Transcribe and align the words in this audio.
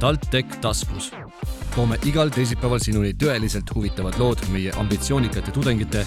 TalTech 0.00 0.60
taskus. 0.60 1.12
toome 1.74 1.96
igal 2.06 2.30
teisipäeval 2.30 2.78
sinuni 2.78 3.12
tõeliselt 3.18 3.70
huvitavad 3.74 4.14
lood 4.18 4.44
meie 4.54 4.70
ambitsioonikate 4.78 5.50
tudengite, 5.50 6.04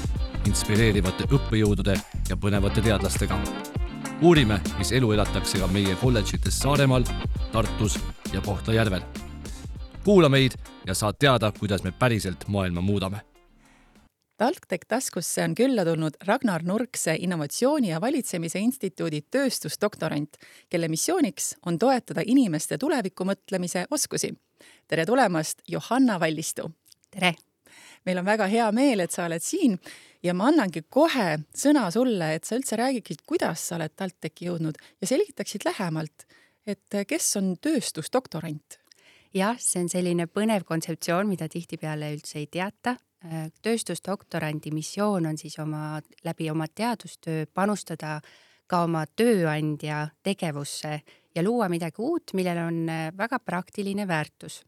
inspireerivate 0.48 1.28
õppejõudude 1.28 1.98
ja 2.30 2.38
põnevate 2.38 2.82
teadlastega. 2.82 3.40
uurime, 4.22 4.62
mis 4.78 4.92
elu 4.92 5.12
elatakse 5.12 5.60
ka 5.60 5.68
meie 5.68 5.96
kolledžites 5.96 6.60
Saaremaal, 6.60 7.04
Tartus 7.52 8.00
ja 8.34 8.42
Kohtla-Järvel. 8.42 9.02
kuula 10.04 10.30
meid 10.30 10.56
ja 10.88 10.96
saad 10.96 11.20
teada, 11.20 11.52
kuidas 11.60 11.84
me 11.84 11.92
päriselt 11.92 12.48
maailma 12.48 12.82
muudame 12.82 13.31
TalTech 14.42 14.88
taskusse 14.88 15.44
on 15.44 15.54
külla 15.56 15.84
tulnud 15.86 16.16
Ragnar 16.26 16.64
Nurkse 16.66 17.14
Innovatsiooni 17.20 17.92
ja 17.92 18.00
Valitsemise 18.02 18.60
Instituudi 18.60 19.20
tööstusdoktorant, 19.32 20.40
kelle 20.70 20.88
missiooniks 20.90 21.52
on 21.70 21.78
toetada 21.78 22.24
inimeste 22.26 22.80
tulevikumõtlemise 22.82 23.84
oskusi. 23.92 24.32
tere 24.88 25.06
tulemast, 25.06 25.62
Johanna 25.68 26.20
Vallistu! 26.20 26.72
tere! 27.12 27.36
meil 28.06 28.18
on 28.18 28.26
väga 28.26 28.48
hea 28.48 28.72
meel, 28.72 29.00
et 29.06 29.12
sa 29.12 29.28
oled 29.30 29.46
siin 29.46 29.78
ja 30.24 30.34
ma 30.34 30.50
annangi 30.50 30.82
kohe 30.90 31.38
sõna 31.54 31.86
sulle, 31.92 32.34
et 32.34 32.44
sa 32.44 32.58
üldse 32.58 32.82
räägiksid, 32.82 33.22
kuidas 33.28 33.68
sa 33.68 33.78
oled 33.78 33.94
TalTechi 33.96 34.50
jõudnud 34.50 34.82
ja 35.02 35.12
selgitaksid 35.14 35.70
lähemalt, 35.70 36.26
et 36.66 36.98
kes 37.08 37.30
on 37.38 37.54
tööstusdoktorant? 37.62 38.82
jah, 39.38 39.54
see 39.62 39.86
on 39.86 39.94
selline 39.94 40.26
põnev 40.26 40.66
kontseptsioon, 40.66 41.30
mida 41.30 41.46
tihtipeale 41.46 42.16
üldse 42.18 42.42
ei 42.42 42.50
teata 42.50 42.98
tööstusdoktorandi 43.62 44.72
missioon 44.74 45.28
on 45.30 45.38
siis 45.38 45.60
oma, 45.62 46.00
läbi 46.26 46.50
oma 46.50 46.66
teadustöö 46.68 47.46
panustada 47.54 48.20
ka 48.72 48.84
oma 48.88 49.04
tööandja 49.06 50.08
tegevusse 50.24 51.02
ja 51.36 51.44
luua 51.44 51.68
midagi 51.72 52.02
uut, 52.04 52.34
millel 52.38 52.64
on 52.66 52.84
äh, 52.90 53.08
väga 53.18 53.40
praktiline 53.40 54.08
väärtus. 54.08 54.64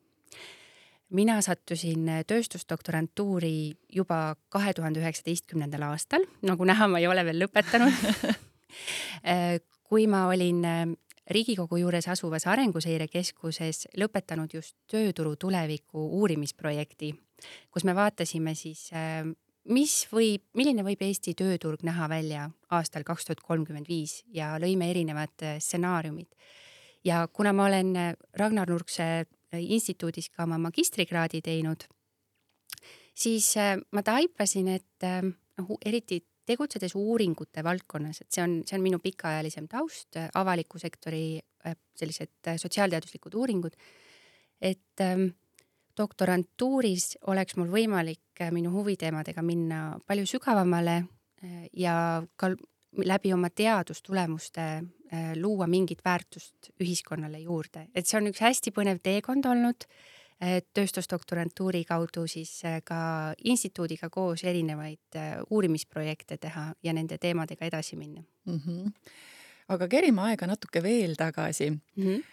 mina 1.09 1.41
sattusin 1.41 2.09
äh, 2.09 2.23
tööstusdoktorantuuri 2.27 3.77
juba 3.95 4.35
kahe 4.49 4.73
tuhande 4.73 4.99
üheksateistkümnendal 4.99 5.89
aastal, 5.91 6.25
nagu 6.41 6.65
näha, 6.65 6.87
ma 6.87 6.99
ei 6.99 7.07
ole 7.07 7.25
veel 7.25 7.43
lõpetanud 7.45 7.93
kui 9.89 10.07
ma 10.07 10.25
olin 10.27 10.63
Riigikogu 11.29 11.77
juures 11.79 12.07
asuvas 12.11 12.47
Arenguseire 12.47 13.07
Keskuses 13.07 13.87
lõpetanud 13.97 14.51
just 14.53 14.75
tööturu 14.91 15.35
tuleviku 15.39 16.03
uurimisprojekti 16.19 17.13
kus 17.71 17.83
me 17.87 17.95
vaatasime 17.95 18.55
siis, 18.57 18.87
äh, 18.95 19.23
mis 19.73 19.95
võib, 20.11 20.43
milline 20.57 20.85
võib 20.85 21.01
Eesti 21.05 21.35
tööturg 21.39 21.83
näha 21.85 22.09
välja 22.11 22.49
aastal 22.75 23.05
kaks 23.07 23.27
tuhat 23.27 23.43
kolmkümmend 23.43 23.89
viis 23.89 24.21
ja 24.33 24.53
lõime 24.61 24.89
erinevad 24.91 25.45
äh, 25.45 25.57
stsenaariumid. 25.59 26.29
ja 27.03 27.27
kuna 27.27 27.53
ma 27.53 27.65
olen 27.65 27.95
äh, 27.95 28.13
Ragnar 28.39 28.69
Nurkse 28.69 29.25
instituudis 29.53 30.29
ka 30.29 30.47
oma 30.47 30.57
magistrikraadi 30.57 31.41
teinud, 31.45 31.83
siis 33.13 33.51
ma 33.93 34.01
taipasin, 34.01 34.67
et 34.67 35.05
noh, 35.05 35.67
eriti 35.85 36.23
tegutsedes 36.45 36.95
uuringute 36.99 37.63
valdkonnas, 37.63 38.21
et 38.21 38.31
see 38.35 38.43
on, 38.43 38.57
see 38.67 38.77
on 38.77 38.83
minu 38.83 38.99
pikaajalisem 39.03 39.67
taust, 39.71 40.17
avaliku 40.35 40.79
sektori 40.81 41.39
sellised 41.95 42.51
sotsiaalteaduslikud 42.59 43.35
uuringud, 43.39 43.77
et 44.61 45.01
ähm, 45.01 45.29
doktorantuuris 45.97 47.17
oleks 47.27 47.57
mul 47.59 47.71
võimalik 47.71 48.41
äh, 48.41 48.51
minu 48.53 48.71
huviteemadega 48.73 49.43
minna 49.45 49.81
palju 50.07 50.25
sügavamale 50.29 50.97
äh, 50.99 51.67
ja 51.77 51.95
ka 52.35 52.53
läbi 53.05 53.33
oma 53.33 53.49
teadustulemuste 53.49 54.65
äh, 54.65 55.33
luua 55.39 55.67
mingit 55.67 56.03
väärtust 56.05 56.73
ühiskonnale 56.81 57.43
juurde, 57.43 57.87
et 57.95 58.09
see 58.09 58.19
on 58.19 58.31
üks 58.31 58.41
hästi 58.43 58.73
põnev 58.75 59.01
teekond 59.03 59.45
olnud 59.49 59.87
tööstusdoktorantuuri 60.75 61.83
kaudu 61.87 62.25
siis 62.27 62.61
ka 62.83 63.33
instituudiga 63.43 64.09
koos 64.09 64.43
erinevaid 64.43 65.17
uurimisprojekte 65.49 66.37
teha 66.37 66.65
ja 66.83 66.93
nende 66.93 67.17
teemadega 67.17 67.65
edasi 67.65 67.95
minna 67.95 68.23
mm. 68.45 68.59
-hmm. 68.59 68.91
aga 69.75 69.87
kerime 69.87 70.21
aega 70.21 70.47
natuke 70.47 70.83
veel 70.83 71.15
tagasi 71.15 71.69
mm. 71.69 72.03
-hmm. 72.03 72.23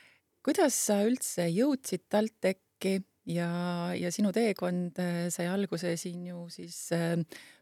kuidas 0.42 0.86
sa 0.86 1.02
üldse 1.04 1.46
jõudsid 1.48 2.08
TalTechi 2.08 3.00
ja, 3.28 3.50
ja 3.96 4.10
sinu 4.12 4.32
teekond 4.34 4.98
äh, 5.00 5.28
sai 5.32 5.48
alguse 5.50 5.94
siin 6.00 6.26
ju 6.30 6.46
siis 6.52 6.88
äh, 6.96 7.18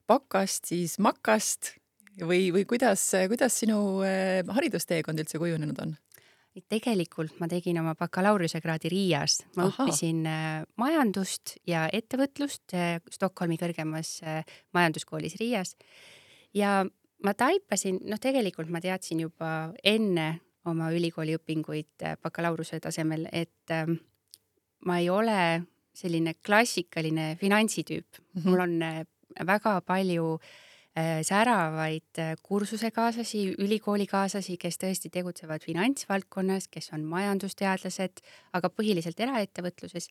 bakast, 0.08 0.68
siis 0.70 0.98
makast 1.02 1.74
või, 2.20 2.48
või 2.54 2.64
kuidas, 2.68 3.04
kuidas 3.30 3.58
sinu 3.60 4.02
äh, 4.06 4.42
haridusteekond 4.46 5.24
üldse 5.24 5.40
kujunenud 5.40 5.80
on? 5.84 5.96
Tegelikult 6.68 7.38
ma 7.40 7.48
tegin 7.50 7.78
oma 7.80 7.94
bakalaureusekraadi 7.98 8.90
Riias, 8.92 9.40
ma 9.56 9.66
Aha. 9.66 9.84
õppisin 9.84 10.22
majandust 10.80 11.56
ja 11.66 11.86
ettevõtlust 11.92 12.74
Stockholmi 13.14 13.58
kõrgemas 13.60 14.18
majanduskoolis 14.74 15.36
Riias 15.40 15.76
ja 16.54 16.82
ma 17.24 17.34
taipasin, 17.34 18.00
noh, 18.08 18.20
tegelikult 18.22 18.70
ma 18.70 18.82
teadsin 18.82 19.24
juba 19.26 19.72
enne 19.84 20.28
oma 20.68 20.90
ülikooliõpinguid 20.94 22.04
bakalaureuse 22.22 22.80
tasemel, 22.84 23.26
et 23.32 23.72
ähm, 23.72 23.98
ma 24.86 24.98
ei 25.00 25.08
ole 25.10 25.64
selline 25.96 26.36
klassikaline 26.44 27.34
finantsitüüp 27.40 28.06
mm, 28.06 28.40
-hmm. 28.40 28.50
mul 28.50 28.60
on 28.60 28.82
äh, 28.82 29.04
väga 29.46 29.80
palju 29.80 30.34
äh, 30.34 30.67
säravaid 31.26 32.18
äh, 32.18 32.34
kursusekaaslasi, 32.42 33.42
ülikoolikaaslasi, 33.58 34.56
kes 34.60 34.78
tõesti 34.80 35.10
tegutsevad 35.12 35.64
finantsvaldkonnas, 35.66 36.68
kes 36.72 36.92
on 36.96 37.04
majandusteadlased, 37.08 38.22
aga 38.52 38.70
põhiliselt 38.72 39.20
eraettevõtluses. 39.20 40.08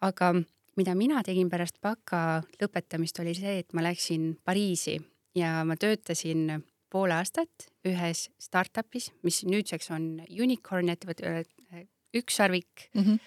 aga 0.00 0.34
mida 0.76 0.94
mina 0.94 1.22
tegin 1.26 1.48
pärast 1.50 1.80
baka 1.82 2.42
lõpetamist, 2.62 3.18
oli 3.20 3.34
see, 3.34 3.58
et 3.58 3.72
ma 3.74 3.82
läksin 3.82 4.36
Pariisi 4.44 4.98
ja 5.34 5.64
ma 5.64 5.76
töötasin 5.76 6.62
pool 6.90 7.10
aastat 7.10 7.66
ühes 7.84 8.28
startup'is, 8.38 9.10
mis 9.22 9.42
nüüdseks 9.44 9.90
on 9.90 10.22
unicorn 10.30 10.88
ettevõte, 10.88 11.44
ükssarvik 12.14 12.88
mm. 12.94 13.02
-hmm 13.02 13.18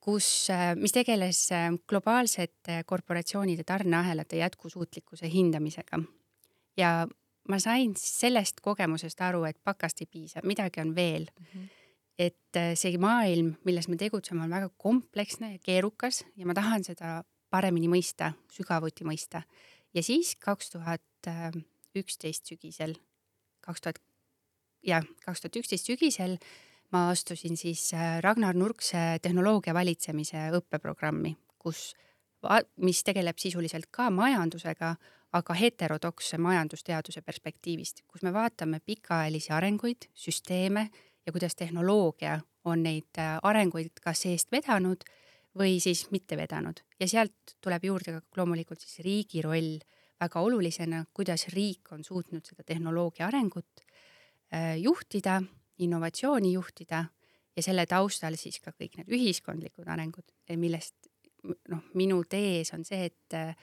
kus, 0.00 0.50
äh, 0.50 0.74
mis 0.76 0.94
tegeles 0.94 1.40
äh, 1.52 1.70
globaalsete 1.88 2.82
korporatsioonide 2.86 3.64
tarneahelate 3.64 4.36
jätkusuutlikkuse 4.36 5.30
hindamisega. 5.32 6.00
ja 6.76 7.08
ma 7.48 7.58
sain 7.58 7.94
sellest 7.96 8.60
kogemusest 8.60 9.20
aru, 9.20 9.44
et 9.44 9.58
pakast 9.64 10.00
ei 10.00 10.06
piisa, 10.06 10.40
midagi 10.44 10.80
on 10.80 10.94
veel 10.94 11.26
mm. 11.26 11.46
-hmm. 11.46 11.68
et 12.18 12.56
äh, 12.56 12.74
see 12.74 12.98
maailm, 12.98 13.54
milles 13.64 13.88
me 13.88 13.96
tegutseme, 13.96 14.42
on 14.42 14.50
väga 14.50 14.70
kompleksne 14.76 15.52
ja 15.52 15.58
keerukas 15.58 16.24
ja 16.36 16.46
ma 16.46 16.54
tahan 16.54 16.84
seda 16.84 17.24
paremini 17.50 17.88
mõista, 17.88 18.32
sügavuti 18.52 19.04
mõista. 19.04 19.42
ja 19.94 20.02
siis 20.02 20.36
kaks 20.36 20.70
tuhat 20.70 21.02
üksteist 21.96 22.46
sügisel, 22.46 22.94
kaks 23.60 23.80
tuhat, 23.80 23.98
jah, 24.82 25.04
kaks 25.24 25.40
tuhat 25.40 25.56
üksteist 25.56 25.86
sügisel 25.86 26.38
ma 26.92 27.08
astusin 27.10 27.56
siis 27.56 27.92
äh, 27.94 28.20
Ragnar 28.24 28.56
Nurkse 28.56 29.18
tehnoloogia 29.22 29.74
valitsemise 29.74 30.48
õppeprogrammi, 30.56 31.34
kus, 31.58 31.92
mis 32.76 33.02
tegeleb 33.04 33.38
sisuliselt 33.38 33.90
ka 33.90 34.08
majandusega, 34.10 34.94
aga 35.36 35.54
heterodoksse 35.54 36.38
majandusteaduse 36.40 37.20
perspektiivist, 37.22 38.02
kus 38.08 38.22
me 38.24 38.32
vaatame 38.32 38.80
pikaajalisi 38.80 39.52
arenguid, 39.52 40.08
süsteeme 40.16 40.88
ja 41.26 41.32
kuidas 41.32 41.56
tehnoloogia 41.56 42.38
on 42.64 42.82
neid 42.86 43.20
äh, 43.20 43.36
arenguid 43.42 44.00
kas 44.02 44.24
eest 44.30 44.52
vedanud 44.52 45.04
või 45.58 45.76
siis 45.82 46.06
mitte 46.14 46.36
vedanud. 46.38 46.80
Ja 47.00 47.08
sealt 47.08 47.56
tuleb 47.60 47.84
juurde 47.84 48.16
ka 48.16 48.40
loomulikult 48.40 48.80
siis 48.80 49.02
riigi 49.04 49.42
roll 49.44 49.76
väga 50.18 50.40
olulisena, 50.40 51.04
kuidas 51.14 51.46
riik 51.52 51.92
on 51.92 52.04
suutnud 52.04 52.46
seda 52.48 52.64
tehnoloogia 52.66 53.28
arengut 53.28 53.84
äh, 53.84 54.76
juhtida 54.80 55.42
innovatsiooni 55.84 56.52
juhtida 56.52 57.04
ja 57.56 57.64
selle 57.64 57.86
taustal 57.90 58.36
siis 58.38 58.60
ka 58.62 58.72
kõik 58.72 58.98
need 58.98 59.12
ühiskondlikud 59.14 59.88
arengud, 59.90 60.26
millest 60.56 61.10
noh, 61.70 61.82
minu 61.98 62.22
tees 62.28 62.72
on 62.74 62.84
see, 62.86 63.08
et, 63.10 63.58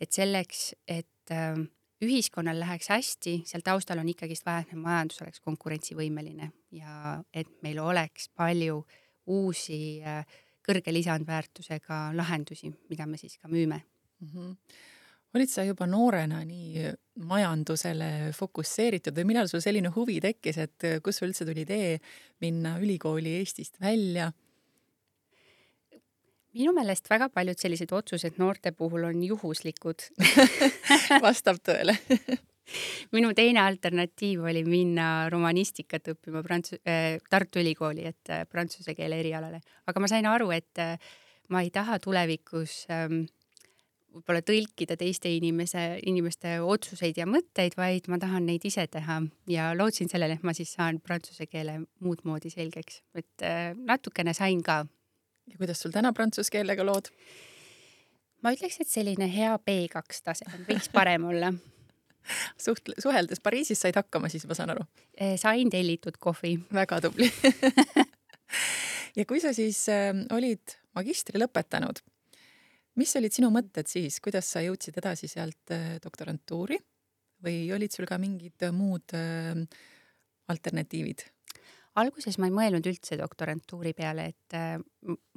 et 0.00 0.12
selleks, 0.14 0.72
et 0.86 1.34
äh, 1.34 1.58
ühiskonnal 2.04 2.60
läheks 2.60 2.90
hästi, 2.92 3.40
seal 3.48 3.64
taustal 3.66 3.98
on 3.98 4.10
ikkagist 4.10 4.46
vaja, 4.46 4.62
et 4.62 4.74
meie 4.74 4.84
majandus 4.84 5.22
oleks 5.24 5.42
konkurentsivõimeline 5.42 6.52
ja 6.78 7.16
et 7.34 7.50
meil 7.66 7.80
oleks 7.82 8.28
palju 8.38 8.84
uusi 9.28 9.80
kõrge 10.64 10.92
lisandväärtusega 10.94 12.08
lahendusi, 12.16 12.70
mida 12.90 13.06
me 13.06 13.18
siis 13.20 13.36
ka 13.38 13.50
müüme 13.50 13.82
mm. 14.20 14.30
-hmm 14.30 14.94
olid 15.34 15.50
sa 15.52 15.64
juba 15.66 15.86
noorena 15.86 16.40
nii 16.46 16.88
majandusele 17.28 18.32
fokusseeritud 18.36 19.16
või 19.18 19.32
millal 19.32 19.48
sul 19.50 19.60
selline 19.64 19.92
huvi 19.94 20.20
tekkis, 20.24 20.58
et 20.64 20.90
kus 21.04 21.20
sul 21.20 21.28
üldse 21.30 21.46
tuli 21.48 21.66
idee 21.66 21.96
minna 22.40 22.78
ülikooli 22.80 23.38
Eestist 23.40 23.80
välja? 23.82 24.32
minu 26.58 26.74
meelest 26.74 27.08
väga 27.10 27.28
paljud 27.32 27.58
sellised 27.60 27.92
otsused 27.94 28.38
noorte 28.40 28.72
puhul 28.76 29.06
on 29.08 29.22
juhuslikud. 29.22 30.08
Vastab 31.24 31.60
tõele. 31.64 31.94
Minu 33.16 33.30
teine 33.36 33.62
alternatiiv 33.64 34.42
oli 34.44 34.60
minna 34.66 35.28
romanistikat 35.32 36.10
õppima 36.12 36.42
Prantsu- 36.44 36.80
äh,, 36.84 37.16
Tartu 37.30 37.62
Ülikooli, 37.62 38.04
et 38.10 38.32
äh, 38.32 38.44
prantsuse 38.50 38.92
keele 38.96 39.22
erialale, 39.22 39.62
aga 39.88 40.02
ma 40.04 40.10
sain 40.10 40.28
aru, 40.28 40.50
et 40.52 40.82
äh, 40.82 40.98
ma 41.48 41.62
ei 41.64 41.70
taha 41.72 41.96
tulevikus 42.04 42.82
ähm, 42.92 43.22
võib-olla 44.14 44.42
tõlkida 44.44 44.96
teiste 44.98 45.30
inimese, 45.32 45.82
inimeste 46.08 46.58
otsuseid 46.64 47.18
ja 47.20 47.26
mõtteid, 47.28 47.76
vaid 47.78 48.08
ma 48.10 48.18
tahan 48.20 48.46
neid 48.48 48.64
ise 48.68 48.86
teha 48.90 49.20
ja 49.50 49.70
lootsin 49.76 50.10
sellele, 50.10 50.38
et 50.38 50.46
ma 50.46 50.54
siis 50.56 50.72
saan 50.76 51.00
prantsuse 51.04 51.46
keele 51.46 51.78
muud 52.04 52.24
moodi 52.28 52.50
selgeks, 52.52 53.02
et 53.18 53.46
äh, 53.46 53.72
natukene 53.76 54.34
sain 54.36 54.62
ka. 54.64 54.84
ja 55.48 55.56
kuidas 55.56 55.80
sul 55.80 55.92
täna 55.92 56.12
prantsuse 56.12 56.52
keelega 56.52 56.86
lood? 56.86 57.12
ma 58.42 58.52
ütleks, 58.54 58.80
et 58.80 58.90
selline 58.90 59.28
hea 59.32 59.56
B2 59.58 60.22
tase 60.24 60.48
võiks 60.68 60.90
parem 60.92 61.28
olla 61.28 61.52
suht-, 62.64 62.94
suheldes 62.98 63.40
Pariisis 63.40 63.80
said 63.80 63.96
hakkama 63.98 64.30
siis, 64.32 64.46
ma 64.48 64.56
saan 64.56 64.74
aru? 64.74 64.86
Äh, 65.20 65.36
sain 65.40 65.70
tellitud 65.70 66.18
kohvi. 66.20 66.58
väga 66.74 67.00
tubli 67.04 67.30
ja 69.18 69.24
kui 69.28 69.40
sa 69.42 69.52
siis 69.52 69.84
äh, 69.92 70.14
olid 70.32 70.78
magistri 70.96 71.40
lõpetanud 71.40 72.00
mis 72.98 73.14
olid 73.18 73.34
sinu 73.34 73.50
mõtted 73.54 73.88
siis, 73.90 74.18
kuidas 74.24 74.50
sa 74.52 74.62
jõudsid 74.64 74.98
edasi 75.00 75.30
sealt 75.30 75.74
äh, 75.74 75.96
doktorantuuri? 76.02 76.78
Või 77.44 77.68
olid 77.70 77.94
sul 77.94 78.08
ka 78.10 78.18
mingid 78.18 78.64
muud 78.74 79.14
äh, 79.16 79.54
alternatiivid? 80.50 81.26
alguses 81.98 82.36
ma 82.38 82.46
ei 82.46 82.54
mõelnud 82.54 82.84
üldse 82.86 83.16
doktorantuuri 83.18 83.90
peale, 83.96 84.28
et 84.30 84.54
äh, 84.54 84.76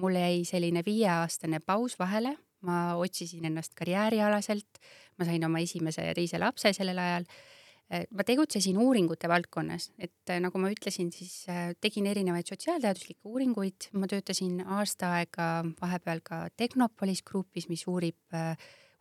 mul 0.01 0.17
jäi 0.19 0.43
selline 0.45 0.83
viieaastane 0.85 1.57
paus 1.65 1.95
vahele, 1.97 2.35
ma 2.67 2.93
otsisin 3.01 3.47
ennast 3.49 3.73
karjäärialaselt, 3.77 4.77
ma 5.17 5.25
sain 5.25 5.45
oma 5.47 5.63
esimese 5.63 6.05
ja 6.05 6.13
teise 6.13 6.37
lapse 6.37 6.73
sellel 6.77 7.01
ajal. 7.01 7.25
Äh, 7.25 7.60
ma 7.91 8.23
tegutsesin 8.23 8.77
uuringute 8.79 9.27
valdkonnas, 9.27 9.89
et 9.99 10.31
äh, 10.31 10.39
nagu 10.39 10.59
ma 10.61 10.69
ütlesin, 10.71 11.09
siis 11.11 11.43
äh, 11.51 11.73
tegin 11.83 12.07
erinevaid 12.07 12.47
sotsiaalteaduslikke 12.47 13.27
uuringuid, 13.27 13.89
ma 13.99 14.07
töötasin 14.11 14.61
aasta 14.63 15.09
aega 15.17 15.47
vahepeal 15.81 16.21
ka 16.23 16.45
Tehnopolis 16.55 17.23
grupis, 17.27 17.67
mis 17.71 17.83
uurib, 17.91 18.37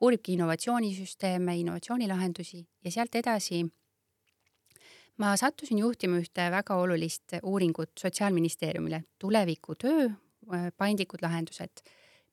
uuribki 0.01 0.35
innovatsioonisüsteeme, 0.35 1.55
innovatsioonilahendusi. 1.61 2.65
Ja 2.85 2.95
sealt 2.97 3.15
edasi 3.21 3.63
ma 5.23 5.37
sattusin 5.39 5.79
juhtima 5.85 6.19
ühte 6.19 6.49
väga 6.51 6.81
olulist 6.81 7.37
uuringut 7.43 7.93
Sotsiaalministeeriumile, 8.01 9.05
tulevikutöö, 9.23 10.09
paindlikud 10.77 11.23
lahendused, 11.23 11.85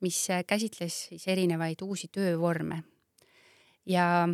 mis 0.02 0.24
käsitles 0.48 1.04
siis 1.12 1.28
erinevaid 1.28 1.84
uusi 1.86 2.10
töövorme. 2.10 2.84
ja 3.86 4.28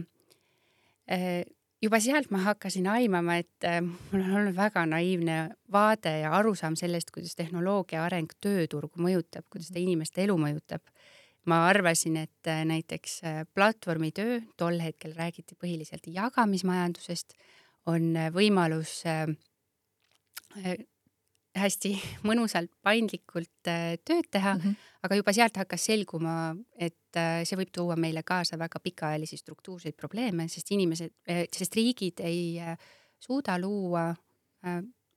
juba 1.84 2.00
sealt 2.00 2.32
ma 2.32 2.40
hakkasin 2.46 2.88
aimama, 2.88 3.38
et 3.42 3.68
äh, 3.68 3.82
mul 3.84 4.22
on 4.22 4.38
olnud 4.40 4.56
väga 4.56 4.86
naiivne 4.88 5.38
vaade 5.72 6.14
ja 6.22 6.32
arusaam 6.38 6.78
sellest, 6.80 7.12
kuidas 7.12 7.36
tehnoloogia 7.40 8.06
areng 8.06 8.32
tööturgu 8.44 9.04
mõjutab, 9.04 9.48
kuidas 9.52 9.74
ta 9.74 9.82
inimeste 9.82 10.24
elu 10.26 10.38
mõjutab. 10.40 10.86
ma 11.46 11.66
arvasin, 11.68 12.16
et 12.22 12.48
äh, 12.48 12.62
näiteks 12.64 13.18
äh, 13.28 13.42
platvormitöö, 13.54 14.40
tol 14.58 14.80
hetkel 14.80 15.12
räägiti 15.18 15.58
põhiliselt 15.60 16.08
jagamismajandusest, 16.08 17.36
on 17.86 18.16
võimalus 18.32 19.02
hästi 21.56 21.94
mõnusalt, 22.30 22.72
paindlikult 22.82 23.52
tööd 23.64 24.30
teha 24.32 24.56
mm, 24.56 24.62
-hmm. 24.62 24.92
aga 25.04 25.20
juba 25.20 25.34
sealt 25.34 25.58
hakkas 25.62 25.86
selguma, 25.86 26.56
et 26.74 27.20
see 27.46 27.58
võib 27.60 27.72
tuua 27.72 27.96
meile 27.96 28.24
kaasa 28.24 28.58
väga 28.60 28.80
pikaajalisi 28.80 29.38
struktuurseid 29.38 29.96
probleeme, 29.96 30.48
sest 30.48 30.72
inimesed, 30.72 31.14
sest 31.54 31.76
riigid 31.76 32.24
ei 32.26 32.58
suuda 33.20 33.60
luua 33.62 34.10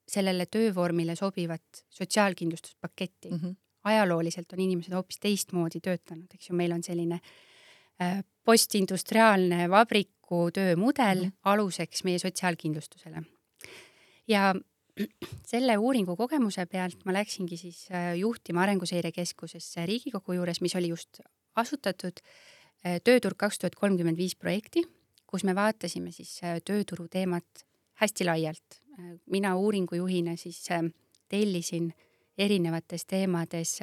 sellele 0.07 0.47
töövormile 0.47 1.17
sobivat 1.17 1.85
sotsiaalkindlustuspaketti 1.91 3.31
mm. 3.31 3.37
-hmm. 3.37 3.55
ajalooliselt 3.85 4.53
on 4.53 4.61
inimesed 4.61 4.93
hoopis 4.93 5.19
teistmoodi 5.19 5.81
töötanud, 5.81 6.29
eks 6.35 6.51
ju, 6.51 6.57
meil 6.57 6.73
on 6.73 6.83
selline 6.83 7.21
postindustriaalne 8.45 9.71
vabriku 9.71 10.51
töömudel 10.53 11.25
mm 11.25 11.29
-hmm. 11.29 11.41
aluseks 11.45 12.05
meie 12.05 12.19
sotsiaalkindlustusele. 12.19 13.23
ja 14.29 14.55
selle 15.47 15.77
uuringu 15.77 16.17
kogemuse 16.17 16.65
pealt 16.71 17.05
ma 17.05 17.15
läksingi 17.17 17.59
siis 17.61 17.87
äh, 17.93 18.15
juhtima 18.21 18.65
Arenguseire 18.65 19.13
Keskusesse 19.13 19.85
Riigikogu 19.87 20.37
juures, 20.39 20.63
mis 20.65 20.77
oli 20.79 20.91
just 20.93 21.21
asutatud 21.57 22.23
äh, 22.23 22.99
Tööturg 23.05 23.37
kaks 23.41 23.61
tuhat 23.61 23.77
kolmkümmend 23.77 24.19
viis 24.19 24.37
projekti, 24.37 24.87
kus 25.29 25.45
me 25.45 25.55
vaatasime 25.57 26.13
siis 26.17 26.39
äh, 26.45 26.61
tööturu 26.65 27.09
teemat 27.13 27.67
hästi 28.01 28.29
laialt. 28.29 28.83
mina 29.29 29.51
uuringujuhina 29.57 30.37
siis 30.41 30.63
tellisin 31.29 31.91
erinevates 32.39 33.05
teemades 33.05 33.75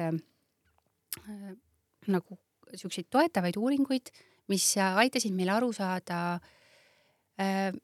nagu 2.06 2.38
siukseid 2.74 3.06
toetavaid 3.10 3.54
uuringuid, 3.56 4.10
mis 4.50 4.66
aitasid 4.78 5.34
meil 5.34 5.52
aru 5.54 5.70
saada 5.72 6.40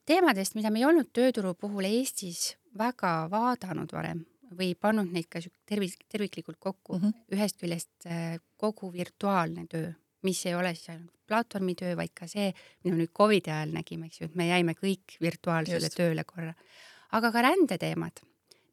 teemadest, 0.07 0.55
mida 0.59 0.71
me 0.71 0.83
ei 0.83 0.89
olnud 0.89 1.13
tööturu 1.15 1.55
puhul 1.55 1.87
Eestis 1.87 2.57
väga 2.79 3.15
vaadanud 3.31 3.93
varem 3.93 4.25
või 4.57 4.75
pannud 4.75 5.13
neid 5.15 5.29
ka 5.31 5.43
tervis, 5.69 5.97
terviklikult 6.11 6.59
kokku 6.59 6.99
mm. 6.99 7.03
-hmm. 7.03 7.37
ühest 7.37 7.59
küljest 7.61 8.07
äh, 8.07 8.39
kogu 8.57 8.93
virtuaalne 8.93 9.67
töö, 9.71 9.93
mis 10.27 10.43
ei 10.47 10.55
ole 10.55 10.75
siis 10.75 10.91
ainult 10.95 11.15
platvormitöö, 11.31 11.95
vaid 11.97 12.13
ka 12.15 12.27
see, 12.27 12.51
mida 12.83 12.97
me 12.97 13.05
nüüd 13.05 13.13
Covidi 13.15 13.51
ajal 13.51 13.71
nägime, 13.75 14.11
eks 14.11 14.21
ju, 14.21 14.27
et 14.27 14.35
me 14.35 14.49
jäime 14.49 14.75
kõik 14.75 15.17
virtuaalsele 15.23 15.87
Just. 15.87 15.97
tööle 15.97 16.25
korra. 16.25 16.55
aga 17.13 17.33
ka 17.33 17.43
rändeteemad, 17.47 18.23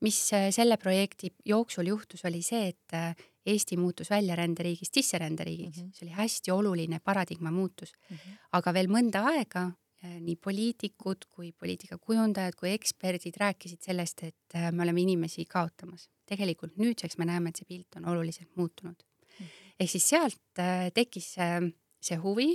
mis 0.01 0.19
äh, 0.33 0.49
selle 0.51 0.77
projekti 0.77 1.33
jooksul 1.45 1.87
juhtus, 1.93 2.25
oli 2.25 2.41
see, 2.41 2.73
et 2.73 2.97
äh, 2.97 3.15
Eesti 3.47 3.77
muutus 3.79 4.09
väljaränderiigist 4.11 4.93
sisseränderiigiks 4.93 5.77
mm, 5.77 5.83
-hmm. 5.83 5.93
see 5.93 6.07
oli 6.07 6.15
hästi 6.15 6.51
oluline 6.51 6.99
paradigma 6.99 7.51
muutus 7.51 7.93
mm. 8.09 8.15
-hmm. 8.15 8.37
aga 8.51 8.73
veel 8.73 8.89
mõnda 8.91 9.23
aega 9.31 9.71
nii 10.19 10.35
poliitikud 10.43 11.27
kui 11.29 11.51
poliitikakujundajad 11.51 12.55
kui 12.59 12.71
eksperdid 12.73 13.39
rääkisid 13.39 13.81
sellest, 13.85 14.23
et 14.23 14.55
äh, 14.55 14.71
me 14.71 14.83
oleme 14.83 15.01
inimesi 15.01 15.45
kaotamas. 15.45 16.09
tegelikult 16.27 16.75
nüüdseks 16.75 17.17
me 17.17 17.25
näeme, 17.25 17.49
et 17.49 17.59
see 17.59 17.67
pilt 17.67 17.95
on 17.95 18.07
oluliselt 18.11 18.49
muutunud 18.55 19.03
mm. 19.39 19.51
ehk 19.79 19.91
siis 19.91 20.09
sealt 20.09 20.59
äh, 20.59 20.89
tekkis 20.93 21.33
see, 21.37 21.69
see 22.01 22.17
huvi 22.23 22.49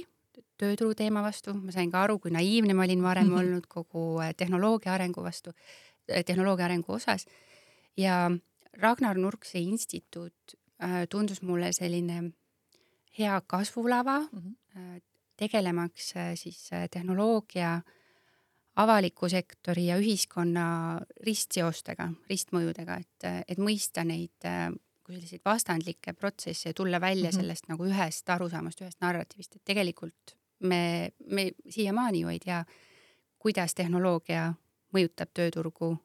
tööturu 0.61 0.95
teema 0.97 1.23
vastu, 1.23 1.55
ma 1.55 1.73
sain 1.73 1.91
ka 1.93 2.05
aru, 2.07 2.19
kui 2.19 2.33
naiivne 2.33 2.75
ma 2.75 2.87
olin 2.87 3.03
varem 3.03 3.27
mm 3.27 3.35
-hmm. 3.35 3.39
olnud 3.39 3.67
kogu 3.69 4.21
tehnoloogia 4.37 4.95
arengu 4.95 5.23
vastu, 5.23 5.53
tehnoloogia 6.27 6.65
arengu 6.65 6.93
osas. 6.93 7.27
ja 7.97 8.31
Ragnar 8.73 9.19
Nurkse 9.19 9.59
instituut 9.59 10.55
tundus 11.09 11.43
mulle 11.43 11.73
selline 11.73 12.33
hea 13.19 13.41
kasvulava 13.47 14.21
mm, 14.21 14.39
-hmm 14.39 15.12
tegelemaks 15.43 16.13
äh, 16.17 16.33
siis 16.39 16.69
äh, 16.73 16.87
tehnoloogia, 16.91 17.81
avaliku 18.83 19.29
sektori 19.29 19.89
ja 19.91 19.99
ühiskonna 20.01 20.67
ristseostega, 21.27 22.09
ristmõjudega, 22.31 22.97
et, 23.03 23.27
et 23.49 23.61
mõista 23.61 24.05
neid 24.09 24.47
äh, 24.49 24.71
kui 25.03 25.17
selliseid 25.17 25.43
vastandlikke 25.45 26.15
protsesse 26.17 26.71
ja 26.71 26.79
tulla 26.79 27.01
välja 27.01 27.29
mm 27.29 27.35
-hmm. 27.35 27.41
sellest 27.41 27.69
nagu 27.69 27.85
ühest 27.85 28.31
arusaamast, 28.31 28.81
ühest 28.81 29.01
narratiivist, 29.01 29.57
et 29.57 29.65
tegelikult 29.65 30.37
me, 30.61 31.13
me 31.27 31.51
siiamaani 31.69 32.21
ju 32.21 32.29
ei 32.29 32.39
tea, 32.39 32.65
kuidas 33.39 33.75
tehnoloogia 33.75 34.55
mõjutab 34.95 35.33
tööturgu 35.35 35.97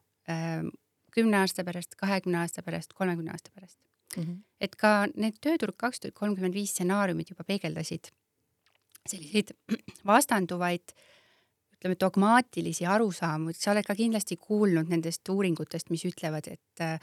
kümne 1.14 1.36
aasta 1.36 1.64
pärast, 1.64 1.94
kahekümne 1.94 2.38
aasta 2.38 2.62
pärast, 2.62 2.92
kolmekümne 2.92 3.30
aasta 3.30 3.50
pärast 3.54 3.78
mm. 4.16 4.22
-hmm. 4.22 4.38
et 4.60 4.76
ka 4.76 5.06
need 5.14 5.38
tööturg 5.40 5.76
kaks 5.76 6.00
tuhat 6.00 6.14
kolmkümmend 6.14 6.54
viis 6.54 6.70
stsenaariumid 6.70 7.30
juba 7.30 7.44
peegeldasid 7.44 8.10
selliseid 9.10 9.54
vastanduvaid 10.12 10.94
ütleme, 11.78 11.96
dogmaatilisi 12.00 12.86
arusaamu, 12.90 13.52
et 13.52 13.60
sa 13.60 13.72
oled 13.72 13.86
ka 13.86 13.96
kindlasti 13.98 14.38
kuulnud 14.40 14.90
nendest 14.90 15.28
uuringutest, 15.28 15.92
mis 15.94 16.06
ütlevad, 16.08 16.50
et 16.52 17.02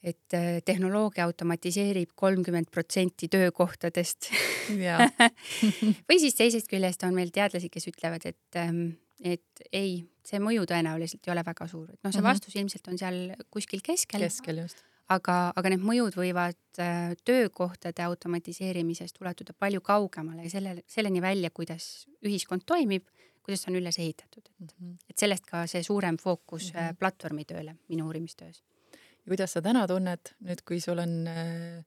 et 0.00 0.34
tehnoloogia 0.64 1.26
automatiseerib 1.28 2.14
kolmkümmend 2.16 2.70
protsenti 2.72 3.28
töökohtadest 3.28 4.30
või 6.08 6.16
siis 6.22 6.38
teisest 6.38 6.70
küljest 6.72 7.04
on 7.04 7.12
meil 7.18 7.28
teadlasi, 7.34 7.68
kes 7.68 7.90
ütlevad, 7.92 8.24
et, 8.24 8.60
et 9.20 9.64
ei, 9.68 9.98
see 10.24 10.40
mõju 10.40 10.64
tõenäoliselt 10.70 11.28
ei 11.28 11.34
ole 11.34 11.44
väga 11.44 11.68
suur, 11.68 11.90
et 11.92 12.00
noh, 12.00 12.14
see 12.14 12.22
mhm. 12.22 12.30
vastus 12.30 12.54
mm 12.54 12.56
-hmm. 12.56 12.62
ilmselt 12.64 12.88
on 12.88 13.02
seal 13.02 13.50
kuskil 13.52 13.84
keskel. 13.84 14.24
keskel 14.24 14.64
just 14.64 14.80
aga, 15.10 15.36
aga 15.56 15.72
need 15.72 15.84
mõjud 15.84 16.16
võivad 16.18 16.82
äh, 16.82 17.14
töökohtade 17.26 18.04
automatiseerimisest 18.06 19.20
ulatuda 19.22 19.54
palju 19.58 19.82
kaugemale 19.84 20.46
ja 20.46 20.52
selle, 20.52 20.76
selleni 20.90 21.22
välja, 21.22 21.50
kuidas 21.54 22.06
ühiskond 22.26 22.66
toimib, 22.68 23.06
kuidas 23.44 23.64
ta 23.64 23.72
on 23.72 23.80
üles 23.80 23.98
ehitatud, 23.98 24.44
et 24.46 24.60
mm, 24.60 24.74
-hmm. 24.76 24.96
et 25.10 25.18
sellest 25.18 25.46
ka 25.48 25.64
see 25.70 25.82
suurem 25.82 26.18
fookus 26.18 26.72
mm 26.72 26.78
-hmm. 26.78 27.00
platvormitööle 27.00 27.76
minu 27.88 28.06
uurimistöös. 28.06 28.62
ja 28.92 29.28
kuidas 29.28 29.52
sa 29.52 29.62
täna 29.62 29.86
tunned 29.86 30.34
nüüd, 30.40 30.62
kui 30.64 30.80
sul 30.80 30.98
on 30.98 31.26
äh, 31.26 31.84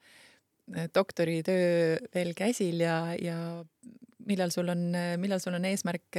doktoritöö 0.95 1.97
veel 2.15 2.33
käsil 2.33 2.79
ja, 2.79 3.15
ja 3.21 3.65
millal 4.25 4.49
sul 4.49 4.69
on, 4.69 4.93
millal 5.17 5.39
sul 5.39 5.53
on 5.53 5.65
eesmärk 5.65 6.15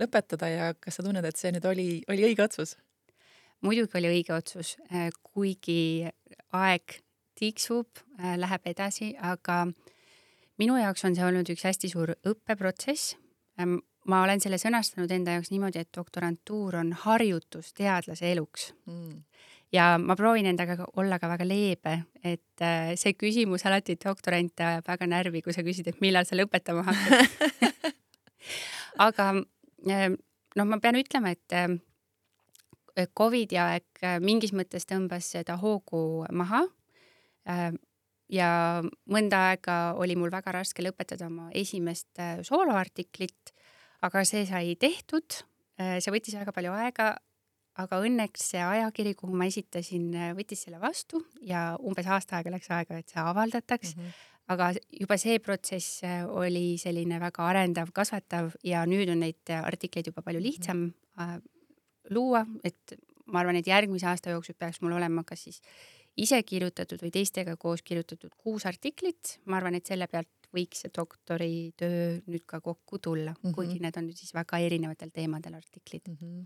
lõpetada 0.00 0.48
ja 0.48 0.74
kas 0.74 0.94
sa 0.94 1.02
tunned, 1.02 1.24
et 1.24 1.36
see 1.36 1.50
nüüd 1.52 1.64
oli, 1.66 2.02
oli 2.08 2.22
õige 2.28 2.44
otsus? 2.44 2.76
Muidugi 3.66 3.98
oli 4.00 4.12
õige 4.14 4.34
otsus, 4.36 4.76
äh, 4.92 5.10
kuigi 5.34 6.06
aeg 6.56 7.00
tiksub, 7.36 8.00
äh, 8.20 8.36
läheb 8.40 8.70
edasi, 8.72 9.12
aga 9.18 9.66
minu 10.60 10.78
jaoks 10.80 11.04
on 11.04 11.16
see 11.16 11.26
olnud 11.26 11.50
üks 11.52 11.66
hästi 11.66 11.90
suur 11.92 12.14
õppeprotsess. 12.16 13.16
Ähm, 13.60 13.80
ma 14.06 14.22
olen 14.22 14.40
selle 14.40 14.58
sõnastanud 14.62 15.10
enda 15.12 15.36
jaoks 15.36 15.50
niimoodi, 15.52 15.82
et 15.82 15.92
doktorantuur 15.94 16.78
on 16.80 16.92
harjutus 17.04 17.72
teadlase 17.76 18.30
eluks. 18.32 18.70
Mm. 18.86 19.22
Ja 19.74 19.96
ma 19.98 20.14
proovin 20.16 20.46
endaga 20.46 20.86
olla 20.96 21.18
ka 21.18 21.28
väga 21.28 21.44
leebe, 21.48 21.96
et 22.22 22.62
äh, 22.62 22.94
see 22.96 23.16
küsimus 23.18 23.66
alati 23.66 23.98
doktorante 23.98 24.64
ajab 24.64 24.86
väga 24.94 25.10
närvi, 25.10 25.42
kui 25.42 25.52
sa 25.52 25.66
küsid, 25.66 25.90
et 25.90 26.00
millal 26.00 26.28
sa 26.28 26.38
lõpetama 26.38 26.86
hakkad. 26.86 27.92
Aga 29.06 29.32
äh, 29.90 30.08
noh, 30.56 30.68
ma 30.68 30.78
pean 30.82 30.98
ütlema, 31.00 31.34
et 31.34 31.56
äh, 31.56 31.68
Covidi 33.16 33.58
aeg 33.60 34.04
mingis 34.24 34.54
mõttes 34.56 34.88
tõmbas 34.88 35.28
seda 35.34 35.58
hoogu 35.60 36.24
maha. 36.32 36.62
ja 38.32 38.48
mõnda 39.06 39.42
aega 39.50 39.94
oli 40.00 40.16
mul 40.16 40.32
väga 40.32 40.56
raske 40.56 40.82
lõpetada 40.82 41.28
oma 41.28 41.50
esimest 41.54 42.18
sooloartiklit, 42.42 43.52
aga 44.02 44.24
see 44.24 44.46
sai 44.46 44.76
tehtud. 44.80 45.44
see 45.76 46.12
võttis 46.12 46.34
väga 46.34 46.52
palju 46.56 46.72
aega, 46.72 47.16
aga 47.76 48.00
õnneks 48.00 48.48
see 48.52 48.62
ajakiri, 48.62 49.14
kuhu 49.14 49.36
ma 49.36 49.46
esitasin, 49.46 50.08
võttis 50.38 50.64
selle 50.64 50.80
vastu 50.80 51.20
ja 51.42 51.76
umbes 51.78 52.06
aasta 52.08 52.38
aega 52.38 52.54
läks 52.54 52.70
aega, 52.72 52.98
et 52.98 53.12
see 53.12 53.20
avaldataks 53.20 53.94
mm. 53.94 54.02
-hmm. 54.02 54.22
aga 54.48 54.70
juba 55.00 55.18
see 55.20 55.38
protsess 55.38 56.00
oli 56.28 56.78
selline 56.78 57.20
väga 57.20 57.44
arendav, 57.50 57.92
kasvatav 57.92 58.56
ja 58.64 58.86
nüüd 58.86 59.12
on 59.12 59.20
neid 59.20 59.52
artikleid 59.52 60.06
juba 60.06 60.22
palju 60.22 60.40
lihtsam 60.40 60.76
mm 60.76 60.94
-hmm. 61.18 61.52
Luua, 62.10 62.44
et 62.64 62.96
ma 63.32 63.42
arvan, 63.42 63.58
et 63.58 63.66
järgmise 63.66 64.06
aasta 64.06 64.34
jooksul 64.34 64.56
peaks 64.58 64.80
mul 64.82 64.96
olema 64.96 65.24
kas 65.26 65.46
siis 65.48 65.62
ise 66.16 66.38
kirjutatud 66.42 67.02
või 67.02 67.12
teistega 67.12 67.56
koos 67.60 67.82
kirjutatud 67.82 68.32
kuus 68.38 68.66
artiklit, 68.66 69.38
ma 69.44 69.58
arvan, 69.60 69.76
et 69.76 69.86
selle 69.86 70.08
pealt 70.08 70.30
võiks 70.56 70.84
see 70.84 70.92
doktoritöö 70.94 72.02
nüüd 72.26 72.44
ka 72.48 72.60
kokku 72.64 72.98
tulla 73.02 73.32
mm, 73.32 73.40
-hmm. 73.42 73.54
kuigi 73.54 73.80
need 73.82 73.96
on 73.98 74.06
nüüd 74.08 74.20
siis 74.20 74.34
väga 74.34 74.58
erinevatel 74.58 75.10
teemadel 75.12 75.58
artiklid 75.58 76.08
mm. 76.08 76.16
-hmm 76.20 76.44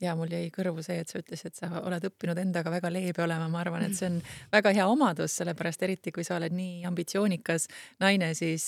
ja 0.00 0.14
mul 0.16 0.28
jäi 0.28 0.50
kõrvu 0.52 0.82
see, 0.84 0.98
et 1.00 1.08
sa 1.08 1.18
ütlesid, 1.18 1.46
et 1.46 1.54
sa 1.56 1.80
oled 1.80 2.04
õppinud 2.04 2.40
endaga 2.40 2.70
väga 2.70 2.90
leebe 2.92 3.22
olema, 3.24 3.48
ma 3.48 3.62
arvan, 3.62 3.86
et 3.86 3.96
see 3.96 4.10
on 4.10 4.18
väga 4.52 4.74
hea 4.76 4.86
omadus, 4.90 5.36
sellepärast 5.40 5.82
eriti 5.86 6.12
kui 6.12 6.24
sa 6.26 6.36
oled 6.36 6.52
nii 6.52 6.84
ambitsioonikas 6.84 7.68
naine, 8.00 8.34
siis, 8.34 8.66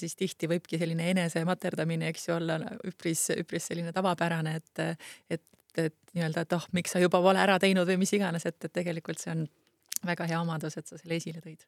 siis 0.00 0.16
tihti 0.16 0.48
võibki 0.48 0.80
selline 0.80 1.10
enese 1.10 1.44
materdamine, 1.48 2.08
eks 2.08 2.28
ju, 2.28 2.34
olla 2.38 2.58
üpris, 2.88 3.28
üpris 3.36 3.68
selline 3.72 3.92
tavapärane, 3.92 4.56
et, 4.62 4.84
et, 5.30 5.44
et 5.82 5.96
nii-öelda, 6.14 6.44
et 6.44 6.54
oh, 6.56 6.68
miks 6.76 6.94
sa 6.94 7.02
juba 7.02 7.20
pole 7.24 7.40
ära 7.42 7.58
teinud 7.62 7.88
või 7.88 7.98
mis 8.02 8.12
iganes, 8.16 8.46
et, 8.48 8.58
et 8.64 8.74
tegelikult 8.80 9.20
see 9.22 9.32
on 9.34 9.46
väga 10.06 10.28
hea 10.30 10.40
omadus, 10.40 10.78
et 10.78 10.86
sa 10.86 10.98
selle 10.98 11.18
esile 11.18 11.42
tõid. 11.44 11.64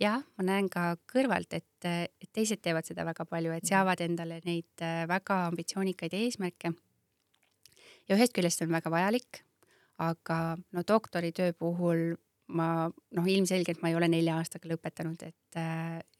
Jah, 0.00 0.22
ma 0.38 0.46
näen 0.48 0.68
ka 0.72 0.96
kõrvalt, 1.10 1.52
et, 1.54 1.86
et 1.86 2.30
teised 2.34 2.62
teevad 2.64 2.88
seda 2.88 3.04
väga 3.06 3.26
palju, 3.28 3.52
et 3.54 3.68
seavad 3.68 4.00
endale 4.02 4.40
neid 4.46 4.82
väga 5.08 5.44
ambitsioonikaid 5.50 6.16
eesmärke. 6.18 6.72
Ja 8.08 8.16
ühest 8.16 8.34
küljest 8.34 8.64
on 8.64 8.72
väga 8.74 8.90
vajalik, 8.90 9.44
aga 10.02 10.56
no 10.74 10.82
doktoritöö 10.88 11.52
puhul 11.54 12.16
ma 12.52 12.88
noh, 12.88 13.28
ilmselgelt 13.28 13.82
ma 13.82 13.90
ei 13.92 13.96
ole 13.96 14.08
nelja 14.12 14.36
aastaga 14.40 14.70
lõpetanud, 14.72 15.22
et, 15.24 15.60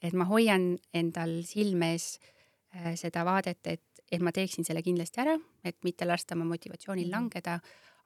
et 0.02 0.14
ma 0.16 0.26
hoian 0.30 0.72
endal 0.96 1.40
silme 1.48 1.92
ees 1.96 2.14
äh, 2.20 2.92
seda 2.98 3.24
vaadet, 3.28 3.60
et, 3.66 3.84
et 4.12 4.22
ma 4.22 4.32
teeksin 4.34 4.66
selle 4.68 4.82
kindlasti 4.84 5.22
ära, 5.24 5.38
et 5.64 5.78
mitte 5.86 6.06
lasta 6.08 6.36
oma 6.36 6.44
motivatsioonil 6.52 7.08
mhm. 7.08 7.14
langeda, 7.16 7.58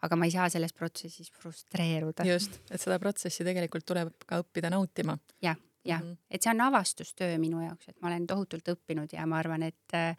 aga 0.06 0.18
ma 0.18 0.28
ei 0.28 0.34
saa 0.34 0.48
selles 0.52 0.74
protsessis 0.76 1.30
frustreeruda. 1.32 2.26
just, 2.28 2.60
et 2.70 2.80
seda 2.80 2.98
protsessi 3.02 3.46
tegelikult 3.46 3.86
tuleb 3.88 4.12
ka 4.26 4.42
õppida 4.44 4.70
nautima 4.72 5.16
ja,. 5.40 5.54
jah, 5.54 5.62
jah 5.84 6.02
mm 6.02 6.12
-hmm., 6.12 6.18
et 6.30 6.42
see 6.42 6.52
on 6.52 6.60
avastustöö 6.60 7.38
minu 7.38 7.62
jaoks, 7.64 7.88
et 7.88 8.00
ma 8.02 8.12
olen 8.12 8.26
tohutult 8.26 8.68
õppinud 8.74 9.12
ja 9.12 9.26
ma 9.26 9.38
arvan, 9.38 9.62
et 9.62 9.94
äh, 9.94 10.16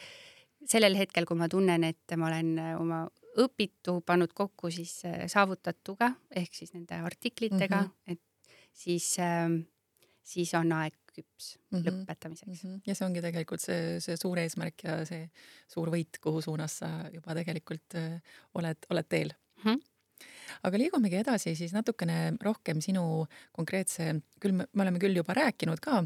sellel 0.65 0.97
hetkel, 0.97 1.25
kui 1.25 1.37
ma 1.37 1.49
tunnen, 1.49 1.83
et 1.83 2.17
ma 2.17 2.27
olen 2.27 2.57
äh, 2.59 2.75
oma 2.81 3.07
õpitu 3.37 4.01
pannud 4.05 4.33
kokku 4.33 4.71
siis 4.73 4.99
äh, 5.05 5.25
saavutatuga 5.27 6.11
ehk 6.35 6.55
siis 6.55 6.73
nende 6.73 6.95
artiklitega 6.95 7.81
mm, 7.81 7.87
-hmm. 7.87 8.11
et 8.11 8.55
siis, 8.73 9.19
ähm, 9.19 9.61
siis 10.23 10.53
on 10.53 10.71
aeg 10.71 10.95
küps 11.17 11.49
mm 11.57 11.77
-hmm. 11.77 11.85
lõpetamiseks 11.89 12.63
mm. 12.63 12.69
-hmm. 12.69 12.81
ja 12.87 12.95
see 12.95 13.07
ongi 13.07 13.23
tegelikult 13.25 13.63
see, 13.63 13.99
see 14.03 14.17
suur 14.17 14.39
eesmärk 14.39 14.83
ja 14.83 14.97
see 15.09 15.29
suur 15.67 15.91
võit, 15.93 16.21
kuhu 16.23 16.41
suunas 16.41 16.79
sa 16.83 16.89
juba 17.13 17.35
tegelikult 17.37 17.99
äh, 17.99 18.19
oled, 18.53 18.89
oled 18.89 19.09
teel 19.09 19.33
mm. 19.33 19.63
-hmm 19.63 19.85
aga 20.63 20.77
liigumegi 20.79 21.19
edasi 21.19 21.55
siis 21.55 21.73
natukene 21.75 22.37
rohkem 22.41 22.79
sinu 22.81 23.27
konkreetse, 23.51 24.15
küll 24.41 24.55
me, 24.57 24.65
me 24.73 24.81
oleme 24.81 24.99
küll 24.99 25.19
juba 25.19 25.35
rääkinud 25.37 25.79
ka 25.83 25.99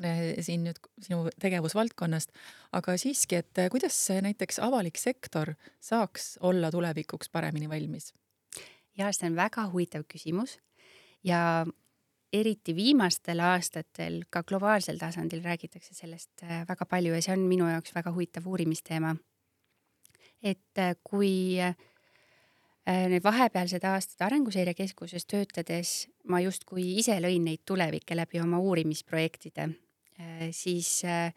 Eh, 0.00 0.38
siin 0.40 0.62
nüüd 0.64 0.78
sinu 1.04 1.26
tegevusvaldkonnast, 1.42 2.30
aga 2.72 2.94
siiski, 2.96 3.42
et 3.42 3.58
eh, 3.60 3.68
kuidas 3.68 3.98
näiteks 4.24 4.56
avalik 4.64 4.96
sektor 4.96 5.52
saaks 5.84 6.38
olla 6.40 6.70
tulevikuks 6.72 7.28
paremini 7.28 7.68
valmis? 7.68 8.14
ja 8.96 9.10
see 9.12 9.28
on 9.28 9.36
väga 9.36 9.66
huvitav 9.72 10.06
küsimus 10.08 10.58
ja 11.24 11.66
eriti 12.32 12.74
viimastel 12.76 13.40
aastatel 13.44 14.22
ka 14.30 14.42
globaalsel 14.48 14.98
tasandil 14.98 15.42
räägitakse 15.44 15.94
sellest 15.94 16.42
eh, 16.42 16.62
väga 16.68 16.86
palju 16.88 17.14
ja 17.14 17.22
see 17.22 17.36
on 17.36 17.46
minu 17.48 17.68
jaoks 17.68 17.94
väga 17.94 18.12
huvitav 18.12 18.46
uurimisteema. 18.46 19.16
et 20.42 20.80
kui 21.04 21.60
need 22.86 23.22
vahepealsed 23.22 23.84
aastad 23.86 24.24
Arenguseire 24.26 24.74
Keskuses 24.74 25.26
töötades 25.30 26.08
ma 26.30 26.40
justkui 26.42 26.84
ise 26.98 27.14
lõin 27.22 27.44
neid 27.46 27.62
tulevikke 27.68 28.16
läbi 28.16 28.40
oma 28.42 28.58
uurimisprojektide, 28.62 29.68
äh, 30.18 30.48
siis 30.50 31.02
äh, 31.06 31.30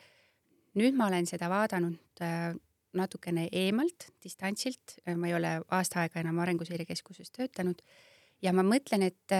nüüd 0.80 0.98
ma 0.98 1.10
olen 1.10 1.28
seda 1.30 1.50
vaadanud 1.52 2.24
äh, 2.25 2.56
natukene 2.96 3.50
eemalt, 3.52 4.10
distantsilt, 4.24 4.98
ma 5.20 5.28
ei 5.28 5.36
ole 5.36 5.50
aasta 5.75 6.06
aega 6.06 6.22
enam 6.22 6.40
Arenguseire 6.40 6.86
Keskuses 6.88 7.34
töötanud 7.36 7.82
ja 8.42 8.54
ma 8.56 8.64
mõtlen, 8.64 9.04
et, 9.04 9.36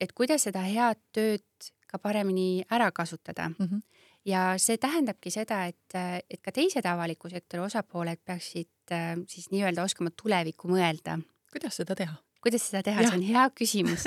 et 0.00 0.12
kuidas 0.16 0.46
seda 0.48 0.64
head 0.66 1.00
tööd 1.16 1.70
ka 1.86 2.00
paremini 2.02 2.64
ära 2.70 2.90
kasutada 2.92 3.48
mm. 3.48 3.66
-hmm. 3.66 3.82
ja 4.24 4.54
see 4.58 4.78
tähendabki 4.78 5.30
seda, 5.30 5.64
et, 5.66 5.94
et 6.30 6.40
ka 6.42 6.52
teised 6.52 6.86
avaliku 6.86 7.30
sektori 7.30 7.62
osapooled 7.62 8.20
peaksid 8.24 8.94
siis 9.28 9.50
nii-öelda 9.50 9.82
oskama 9.82 10.10
tulevikku 10.10 10.68
mõelda. 10.68 11.18
kuidas 11.52 11.76
seda 11.76 11.94
teha? 11.94 12.14
kuidas 12.42 12.68
seda 12.70 12.82
teha, 12.82 13.02
see 13.02 13.18
on 13.18 13.26
hea 13.26 13.50
küsimus 13.50 14.04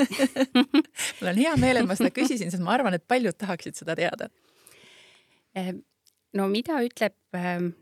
mul 1.20 1.32
on 1.34 1.38
hea 1.38 1.56
meel, 1.58 1.78
et 1.78 1.88
ma 1.88 1.96
seda 1.96 2.12
küsisin, 2.12 2.52
sest 2.52 2.64
ma 2.64 2.74
arvan, 2.78 2.94
et 2.94 3.08
paljud 3.08 3.36
tahaksid 3.36 3.76
seda 3.76 3.96
teada. 3.96 4.30
No 6.38 6.46
mida 6.52 6.78
ütleb 6.86 7.16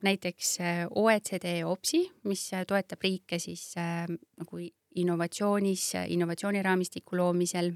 näiteks 0.06 0.52
eh, 0.64 0.84
OECD 0.88 1.66
OPSI, 1.68 2.00
mis 2.32 2.46
eh, 2.56 2.64
toetab 2.68 3.04
riike 3.04 3.40
siis 3.44 3.74
ehm, 3.80 4.16
nagu 4.40 4.62
innovatsioonis, 4.98 5.90
innovatsiooniraamistiku 6.16 7.20
loomisel. 7.20 7.74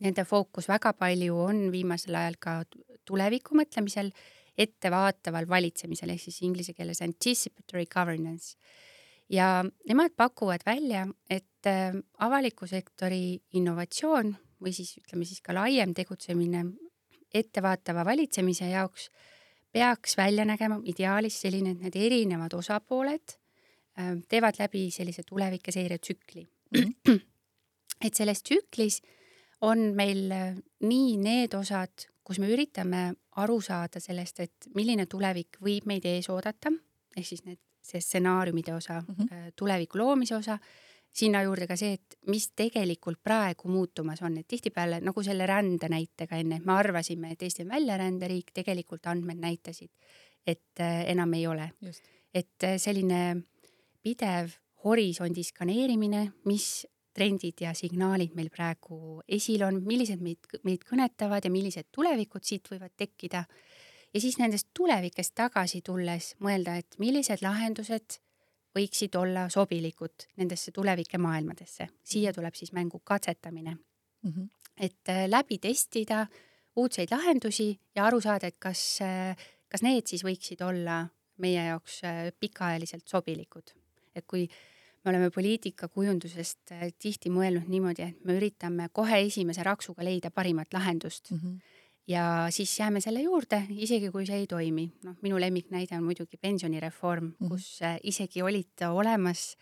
Nende 0.00 0.24
fookus 0.28 0.68
väga 0.68 0.92
palju 0.92 1.38
on 1.40 1.70
viimasel 1.72 2.14
ajal 2.14 2.36
ka 2.38 2.52
tuleviku 3.08 3.56
mõtlemisel, 3.56 4.12
ettevaataval 4.58 5.46
valitsemisel 5.48 6.10
ehk 6.10 6.22
siis 6.26 6.42
inglise 6.42 6.74
keeles 6.74 7.00
anticipatory 7.02 7.86
governance 7.86 8.56
ja 9.30 9.64
nemad 9.88 10.14
pakuvad 10.16 10.64
välja, 10.66 11.06
et 11.30 11.66
äh, 11.66 11.94
avaliku 12.18 12.66
sektori 12.66 13.38
innovatsioon 13.54 14.34
või 14.62 14.72
siis 14.74 14.96
ütleme 14.98 15.24
siis 15.28 15.40
ka 15.44 15.54
laiem 15.54 15.94
tegutsemine 15.94 16.64
ettevaatava 17.34 18.04
valitsemise 18.08 18.70
jaoks 18.72 19.10
peaks 19.72 20.16
välja 20.16 20.46
nägema 20.48 20.80
ideaalis 20.88 21.40
selline, 21.42 21.74
et 21.76 21.84
need 21.84 21.98
erinevad 22.00 22.54
osapooled 22.56 23.36
äh, 23.98 24.16
teevad 24.28 24.58
läbi 24.58 24.88
sellise 24.90 25.22
tulevikeseire 25.28 25.98
tsükli 25.98 26.46
mm. 26.76 26.94
-hmm. 27.08 27.20
et 28.04 28.14
selles 28.14 28.42
tsüklis 28.42 29.02
on 29.60 29.92
meil 29.96 30.30
äh, 30.32 30.58
nii 30.86 31.16
need 31.20 31.54
osad, 31.58 32.06
kus 32.24 32.38
me 32.42 32.50
üritame 32.52 33.08
aru 33.40 33.60
saada 33.64 34.00
sellest, 34.02 34.42
et 34.44 34.68
milline 34.76 35.06
tulevik 35.10 35.58
võib 35.64 35.88
meid 35.88 36.04
ees 36.06 36.28
oodata, 36.32 36.72
ehk 37.16 37.26
siis 37.26 37.44
need 37.46 37.60
see 37.88 38.02
stsenaariumide 38.04 38.74
osa 38.74 39.00
mm, 39.00 39.14
-hmm. 39.14 39.52
tuleviku 39.56 39.98
loomise 39.98 40.36
osa, 40.36 40.58
sinna 41.12 41.42
juurde 41.42 41.66
ka 41.66 41.76
see, 41.76 41.92
et 41.96 42.18
mis 42.26 42.50
tegelikult 42.56 43.22
praegu 43.24 43.68
muutumas 43.68 44.22
on, 44.22 44.36
et 44.38 44.48
tihtipeale 44.48 45.00
nagu 45.00 45.22
selle 45.22 45.46
rände 45.46 45.88
näitega 45.88 46.36
enne, 46.36 46.56
et 46.56 46.66
me 46.66 46.72
arvasime, 46.72 47.32
et 47.32 47.42
Eesti 47.42 47.62
on 47.62 47.68
väljaränderiik, 47.68 48.52
tegelikult 48.54 49.06
andmed 49.06 49.40
näitasid, 49.40 49.90
et 50.46 50.80
äh, 50.80 51.08
enam 51.10 51.32
ei 51.34 51.46
ole. 51.46 51.72
et 52.34 52.64
selline 52.76 53.42
pidev 54.02 54.50
horisondi 54.84 55.42
skaneerimine, 55.42 56.32
mis 56.44 56.86
trendid 57.18 57.64
ja 57.64 57.74
signaalid 57.74 58.36
meil 58.38 58.52
praegu 58.54 59.18
esil 59.28 59.66
on, 59.66 59.82
millised 59.86 60.22
meid, 60.22 60.46
meid 60.66 60.86
kõnetavad 60.86 61.44
ja 61.44 61.52
millised 61.52 61.90
tulevikud 61.94 62.46
siit 62.46 62.70
võivad 62.70 62.94
tekkida 62.96 63.44
ja 64.14 64.22
siis 64.22 64.38
nendest 64.40 64.70
tulevikest 64.76 65.34
tagasi 65.38 65.82
tulles 65.84 66.32
mõelda, 66.44 66.78
et 66.78 66.98
millised 67.02 67.42
lahendused 67.44 68.20
võiksid 68.76 69.16
olla 69.18 69.48
sobilikud 69.52 70.28
nendesse 70.40 70.72
tulevike 70.74 71.18
maailmadesse. 71.18 71.88
siia 72.04 72.32
tuleb 72.32 72.54
siis 72.54 72.72
mängu 72.72 73.00
katsetamine 73.04 73.74
mm. 73.74 74.30
-hmm. 74.30 74.48
et 74.76 75.08
äh, 75.08 75.26
läbi 75.28 75.58
testida 75.58 76.26
uudseid 76.76 77.10
lahendusi 77.10 77.80
ja 77.96 78.04
aru 78.06 78.20
saada, 78.20 78.46
et 78.46 78.58
kas, 78.58 79.00
äh, 79.02 79.36
kas 79.68 79.82
need 79.82 80.06
siis 80.06 80.24
võiksid 80.24 80.62
olla 80.64 81.06
meie 81.38 81.64
jaoks 81.64 82.04
äh, 82.04 82.32
pikaajaliselt 82.40 83.08
sobilikud. 83.08 83.74
et 84.14 84.24
kui 84.26 84.48
me 85.08 85.14
oleme 85.14 85.30
poliitikakujundusest 85.32 86.74
tihti 87.00 87.32
mõelnud 87.32 87.68
niimoodi, 87.72 88.10
et 88.10 88.24
me 88.28 88.36
üritame 88.36 88.90
kohe 88.92 89.22
esimese 89.24 89.64
raksuga 89.64 90.04
leida 90.04 90.30
parimat 90.30 90.74
lahendust 90.76 91.32
mm. 91.32 91.38
-hmm 91.42 91.84
ja 92.08 92.46
siis 92.50 92.78
jääme 92.80 93.00
selle 93.04 93.20
juurde, 93.20 93.62
isegi 93.68 94.08
kui 94.10 94.26
see 94.26 94.38
ei 94.40 94.46
toimi. 94.46 94.86
noh, 95.04 95.16
minu 95.22 95.40
lemmiknäide 95.40 95.96
on 95.96 96.04
muidugi 96.04 96.36
pensionireform 96.36 97.24
mm, 97.24 97.34
-hmm. 97.40 97.48
kus 97.48 97.82
äh, 97.82 97.98
isegi 98.02 98.42
olid 98.42 98.80
olemas 98.90 99.56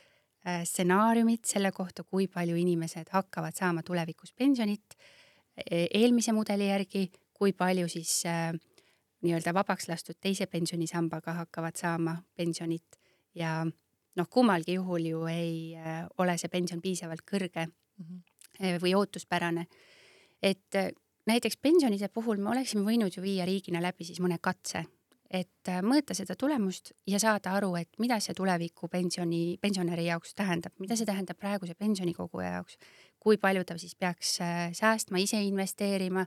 äh, 0.46 0.62
stsenaariumid 0.64 1.44
selle 1.44 1.72
kohta, 1.72 2.04
kui 2.04 2.28
palju 2.28 2.56
inimesed 2.56 3.10
hakkavad 3.10 3.54
saama 3.54 3.82
tulevikus 3.82 4.32
pensionit 4.32 4.94
e, 5.70 5.86
eelmise 5.94 6.32
mudeli 6.32 6.68
järgi, 6.68 7.10
kui 7.34 7.52
palju 7.52 7.88
siis 7.88 8.22
äh, 8.26 8.52
nii-öelda 9.22 9.54
vabaks 9.54 9.88
lastud 9.88 10.16
teise 10.20 10.46
pensionisambaga 10.46 11.32
hakkavad 11.32 11.76
saama 11.76 12.16
pensionit 12.36 13.00
ja 13.34 13.66
noh, 14.16 14.28
kummalgi 14.30 14.78
juhul 14.78 15.10
ju 15.12 15.24
ei 15.30 15.74
äh, 15.76 16.04
ole 16.18 16.38
see 16.38 16.52
pension 16.52 16.82
piisavalt 16.82 17.24
kõrge 17.30 17.66
mm 17.66 18.04
-hmm. 18.04 18.80
või 18.82 18.94
ootuspärane. 18.94 19.66
et 20.42 20.74
näiteks 21.26 21.56
pensionide 21.56 22.08
puhul 22.08 22.36
me 22.36 22.50
oleksime 22.50 22.84
võinud 22.86 23.16
ju 23.16 23.22
viia 23.22 23.44
riigina 23.44 23.82
läbi 23.82 24.04
siis 24.04 24.20
mõne 24.22 24.38
katse, 24.42 24.84
et 25.30 25.70
äh, 25.70 25.82
mõõta 25.82 26.14
seda 26.14 26.36
tulemust 26.38 26.92
ja 27.06 27.18
saada 27.22 27.56
aru, 27.58 27.74
et 27.80 27.90
mida 28.02 28.18
see 28.22 28.34
tuleviku 28.36 28.88
pensioni, 28.88 29.58
pensionäri 29.60 30.06
jaoks 30.06 30.34
tähendab, 30.38 30.74
mida 30.78 30.96
see 30.96 31.08
tähendab 31.08 31.38
praeguse 31.38 31.74
pensionikoguja 31.74 32.56
jaoks, 32.58 32.78
kui 33.20 33.40
palju 33.42 33.64
ta 33.66 33.78
siis 33.78 33.96
peaks 33.98 34.36
äh, 34.44 34.68
säästma, 34.76 35.18
ise 35.22 35.42
investeerima 35.42 36.26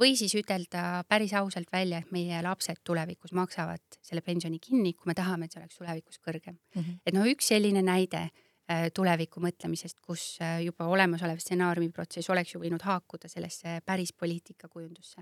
või 0.00 0.16
siis 0.18 0.34
ütelda 0.34 1.04
päris 1.08 1.34
ausalt 1.34 1.70
välja, 1.72 1.98
et 1.98 2.10
meie 2.12 2.40
lapsed 2.42 2.82
tulevikus 2.84 3.32
maksavad 3.32 4.00
selle 4.02 4.20
pensioni 4.22 4.58
kinni, 4.58 4.92
kui 4.92 5.10
me 5.10 5.14
tahame, 5.14 5.46
et 5.46 5.52
see 5.52 5.62
oleks 5.62 5.78
tulevikus 5.78 6.18
kõrgem 6.18 6.56
mm. 6.56 6.80
-hmm. 6.80 6.98
et 7.06 7.14
noh, 7.14 7.28
üks 7.30 7.52
selline 7.52 7.82
näide 7.82 8.28
Äh, 8.64 8.86
tuleviku 8.96 9.42
mõtlemisest, 9.44 9.98
kus 10.00 10.38
äh, 10.40 10.62
juba 10.64 10.86
olemasolev 10.88 11.36
stsenaariumi 11.42 11.92
protsess 11.92 12.30
oleks 12.32 12.54
ju 12.54 12.62
võinud 12.62 12.80
haakuda 12.80 13.28
sellesse 13.28 13.82
päris 13.84 14.14
poliitikakujundusse. 14.16 15.20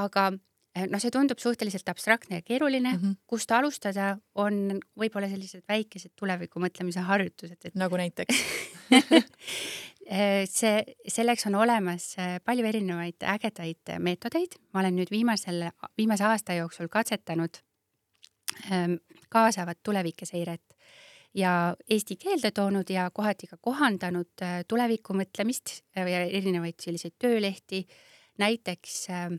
aga 0.00 0.22
äh, 0.32 0.86
noh, 0.88 1.02
see 1.04 1.12
tundub 1.12 1.36
suhteliselt 1.42 1.92
abstraktne 1.92 2.40
ja 2.40 2.46
keeruline 2.46 2.94
mm, 2.94 3.02
-hmm. 3.02 3.18
kust 3.26 3.52
alustada, 3.52 4.16
on 4.34 4.80
võib-olla 4.96 5.28
sellised 5.28 5.68
väikesed 5.68 6.14
tuleviku 6.16 6.64
mõtlemise 6.64 7.04
harjutused, 7.04 7.60
et 7.60 7.76
nagu 7.76 8.00
näiteks 8.00 8.40
see, 10.08 10.94
selleks 11.12 11.44
on 11.50 11.58
olemas 11.60 12.14
palju 12.44 12.64
erinevaid 12.64 13.24
ägedaid 13.28 13.90
meetodeid, 14.00 14.54
ma 14.72 14.80
olen 14.80 14.96
nüüd 14.96 15.10
viimasel, 15.12 15.66
viimase 16.00 16.24
aasta 16.24 16.56
jooksul 16.56 16.88
katsetanud 16.88 17.60
ähm, 18.72 18.96
kaasavat 19.28 19.82
tulevikeseiret 19.84 20.78
ja 21.34 21.52
eesti 21.90 22.16
keelde 22.16 22.50
toonud 22.54 22.90
ja 22.90 23.10
kohati 23.14 23.46
ka 23.46 23.58
kohandanud 23.60 24.42
äh, 24.42 24.62
tuleviku 24.68 25.16
mõtlemist 25.16 25.82
äh, 25.96 26.08
ja 26.08 26.24
erinevaid 26.24 26.80
selliseid 26.80 27.18
töölehti. 27.18 27.86
näiteks 28.38 29.10
äh, 29.10 29.30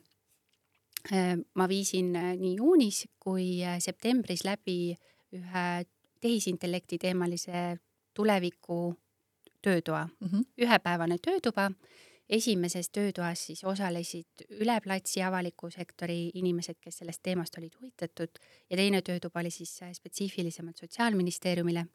ma 1.56 1.68
viisin 1.68 2.12
nii 2.14 2.56
juunis 2.58 3.06
kui 3.20 3.62
septembris 3.80 4.44
läbi 4.44 4.98
ühe 5.34 5.86
tehisintellekti 6.20 6.98
teemalise 7.00 7.78
tuleviku 8.14 8.98
töötoa 9.62 10.08
mm, 10.20 10.28
-hmm. 10.28 10.44
ühepäevane 10.66 11.18
töötuba. 11.22 11.72
esimeses 12.30 12.90
töötoas 12.90 13.46
siis 13.46 13.64
osalesid 13.64 14.44
üle 14.50 14.82
platsi 14.82 15.22
avaliku 15.22 15.70
sektori 15.70 16.32
inimesed, 16.34 16.76
kes 16.82 16.98
sellest 16.98 17.20
teemast 17.24 17.58
olid 17.58 17.74
huvitatud 17.82 18.30
ja 18.70 18.78
teine 18.78 19.02
töötuba 19.02 19.40
oli 19.40 19.50
siis 19.50 19.80
spetsiifilisemalt 19.94 20.78
Sotsiaalministeeriumile 20.78 21.86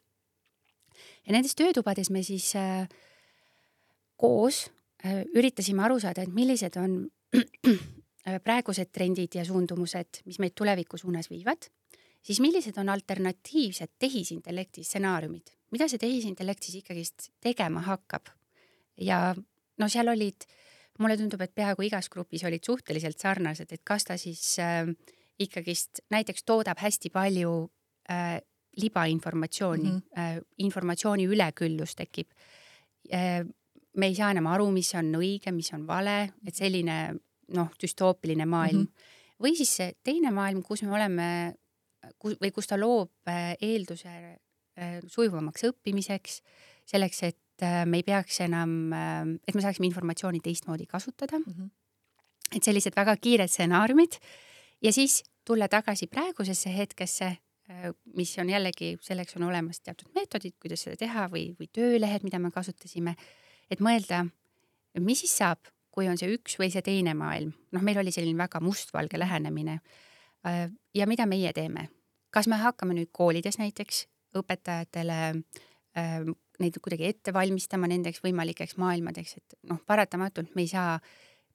ja 1.25 1.35
nendes 1.35 1.55
töötubades 1.55 2.09
me 2.13 2.23
siis 2.23 2.51
äh, 2.59 2.87
koos 4.19 4.65
äh, 5.05 5.23
üritasime 5.35 5.85
aru 5.85 5.99
saada, 6.03 6.25
et 6.25 6.33
millised 6.33 6.77
on 6.81 6.97
äh, 7.35 8.39
praegused 8.43 8.91
trendid 8.95 9.37
ja 9.37 9.45
suundumused, 9.47 10.21
mis 10.25 10.39
meid 10.43 10.55
tuleviku 10.57 10.99
suunas 11.01 11.29
viivad, 11.31 11.69
siis 12.25 12.41
millised 12.41 12.77
on 12.81 12.89
alternatiivsed 12.89 13.95
tehisintellekti 14.01 14.83
stsenaariumid, 14.83 15.51
mida 15.71 15.87
see 15.91 16.01
tehisintellekt 16.01 16.65
siis 16.65 16.81
ikkagist 16.81 17.29
tegema 17.43 17.83
hakkab. 17.85 18.31
ja 19.01 19.35
no 19.77 19.89
seal 19.91 20.07
olid, 20.07 20.47
mulle 20.99 21.17
tundub, 21.19 21.41
et 21.43 21.55
peaaegu 21.55 21.83
igas 21.89 22.09
grupis 22.09 22.45
olid 22.47 22.63
suhteliselt 22.63 23.19
sarnased, 23.19 23.71
et 23.71 23.83
kas 23.83 24.07
ta 24.07 24.17
siis 24.17 24.57
äh, 24.63 24.87
ikkagist 25.39 26.05
näiteks 26.11 26.45
toodab 26.47 26.79
hästi 26.79 27.11
palju 27.11 27.55
äh, 28.11 28.39
libainformatsiooni 28.75 29.91
mm, 29.91 30.01
-hmm. 30.17 30.45
informatsiooni 30.57 31.27
üleküllus 31.27 31.95
tekib. 31.95 32.31
Äh, 33.13 33.45
me 33.95 34.07
ei 34.07 34.15
saa 34.15 34.31
enam 34.31 34.47
aru, 34.47 34.71
mis 34.71 34.93
on 34.95 35.13
õige, 35.15 35.51
mis 35.51 35.71
on 35.73 35.87
vale, 35.87 36.33
et 36.47 36.55
selline 36.55 37.15
noh, 37.55 37.69
düstoopiline 37.83 38.45
maailm 38.45 38.79
mm. 38.79 38.85
-hmm. 38.85 39.43
või 39.43 39.55
siis 39.55 39.75
see 39.75 39.93
teine 40.03 40.31
maailm, 40.31 40.63
kus 40.63 40.83
me 40.83 40.91
oleme, 40.95 41.55
või 42.23 42.51
kus 42.55 42.67
ta 42.71 42.79
loob 42.79 43.11
äh, 43.31 43.53
eelduse 43.61 44.39
sujuvamaks 45.07 45.63
õppimiseks, 45.69 46.41
selleks, 46.83 47.21
et 47.23 47.63
me 47.87 48.01
ei 48.01 48.03
peaks 48.03 48.41
enam, 48.43 48.91
et 48.91 49.55
me 49.55 49.61
saaksime 49.63 49.87
informatsiooni 49.87 50.41
teistmoodi 50.43 50.83
kasutada 50.83 51.39
mm. 51.39 51.53
-hmm. 51.53 51.69
et 52.57 52.67
sellised 52.67 52.91
väga 52.97 53.15
kiired 53.15 53.47
stsenaariumid 53.47 54.17
ja 54.83 54.91
siis 54.91 55.23
tulla 55.47 55.69
tagasi 55.71 56.09
praegusesse 56.11 56.75
hetkesse 56.75 57.37
Äh, 57.69 57.93
mis 58.13 58.37
on 58.37 58.49
jällegi, 58.49 58.97
selleks 59.01 59.35
on 59.39 59.43
olemas 59.47 59.79
teatud 59.81 60.11
meetodid, 60.13 60.53
kuidas 60.61 60.83
seda 60.85 60.99
teha 61.01 61.23
või, 61.31 61.47
või 61.57 61.65
töölehed, 61.73 62.21
mida 62.21 62.37
me 62.37 62.51
kasutasime, 62.53 63.15
et 63.73 63.79
mõelda, 63.81 64.19
mis 65.01 65.23
siis 65.23 65.33
saab, 65.39 65.71
kui 65.89 66.05
on 66.05 66.19
see 66.21 66.29
üks 66.35 66.59
või 66.61 66.69
see 66.69 66.85
teine 66.85 67.15
maailm. 67.17 67.55
noh, 67.73 67.81
meil 67.81 67.97
oli 67.97 68.13
selline 68.13 68.37
väga 68.37 68.61
mustvalge 68.61 69.17
lähenemine. 69.17 69.79
Äh, 70.45 70.67
ja 70.93 71.09
mida 71.09 71.25
meie 71.25 71.53
teeme? 71.57 71.87
Kas 72.35 72.49
me 72.51 72.59
hakkame 72.59 72.97
nüüd 72.97 73.11
koolides 73.15 73.59
näiteks 73.61 74.05
õpetajatele 74.35 75.19
äh, 75.31 76.17
neid 76.59 76.79
kuidagi 76.83 77.07
ette 77.11 77.33
valmistama 77.35 77.87
nendeks 77.91 78.21
võimalikeks 78.23 78.77
maailmadeks, 78.81 79.37
et 79.39 79.55
noh, 79.69 79.79
paratamatult 79.87 80.55
me 80.55 80.65
ei 80.65 80.71
saa 80.71 80.99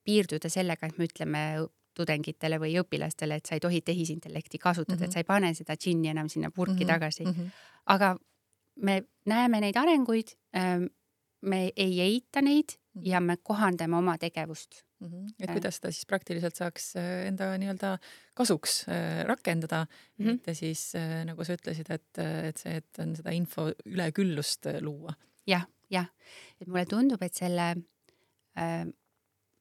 piirduda 0.05 0.49
sellega, 0.53 0.88
et 0.88 0.99
me 0.99 1.09
ütleme 1.09 1.45
tudengitele 1.97 2.61
või 2.62 2.77
õpilastele, 2.81 3.40
et 3.40 3.49
sa 3.49 3.57
ei 3.57 3.62
tohi 3.62 3.81
tehisintellekti 3.85 4.61
kasutada 4.62 4.97
mm, 4.97 5.01
-hmm. 5.03 5.09
et 5.09 5.12
sa 5.12 5.21
ei 5.21 5.29
pane 5.29 5.53
seda 5.55 5.77
džinni 5.77 6.12
enam 6.12 6.29
sinna 6.29 6.51
purki 6.51 6.73
mm 6.73 6.81
-hmm. 6.81 6.93
tagasi 6.93 7.25
mm. 7.25 7.33
-hmm. 7.33 7.51
aga 7.87 8.16
me 8.77 9.03
näeme 9.27 9.61
neid 9.61 9.77
arenguid, 9.77 10.37
ähm, 10.57 10.85
me 11.40 11.73
ei 11.77 12.01
eita 12.01 12.43
neid 12.43 12.77
mhm. 12.95 13.07
ja 13.07 13.21
me 13.21 13.37
kohandame 13.37 13.97
oma 13.97 14.19
tegevust 14.19 14.85
mm. 15.01 15.09
-hmm. 15.09 15.33
et 15.41 15.51
kuidas 15.53 15.79
seda 15.81 15.93
siis 15.95 16.07
praktiliselt 16.07 16.57
saaks 16.57 16.95
äh, 17.01 17.27
enda 17.31 17.51
nii-öelda 17.59 17.97
kasuks 18.35 18.85
äh, 18.89 19.25
rakendada 19.29 19.85
mm, 19.85 19.91
-hmm. 19.91 20.31
mitte 20.33 20.55
siis 20.55 20.95
äh, 20.95 21.25
nagu 21.25 21.45
sa 21.45 21.57
ütlesid, 21.59 21.91
et, 21.91 22.19
et 22.19 22.57
see, 22.57 22.77
et 22.77 23.03
on 23.03 23.17
seda 23.17 23.35
info 23.37 23.71
üleküllust 23.87 24.71
luua 24.81 25.15
ja,. 25.47 25.61
jah, 25.61 25.67
jah, 25.91 26.09
et 26.61 26.69
mulle 26.69 26.87
tundub, 26.87 27.23
et 27.23 27.35
selle 27.35 27.75
äh, 28.57 28.87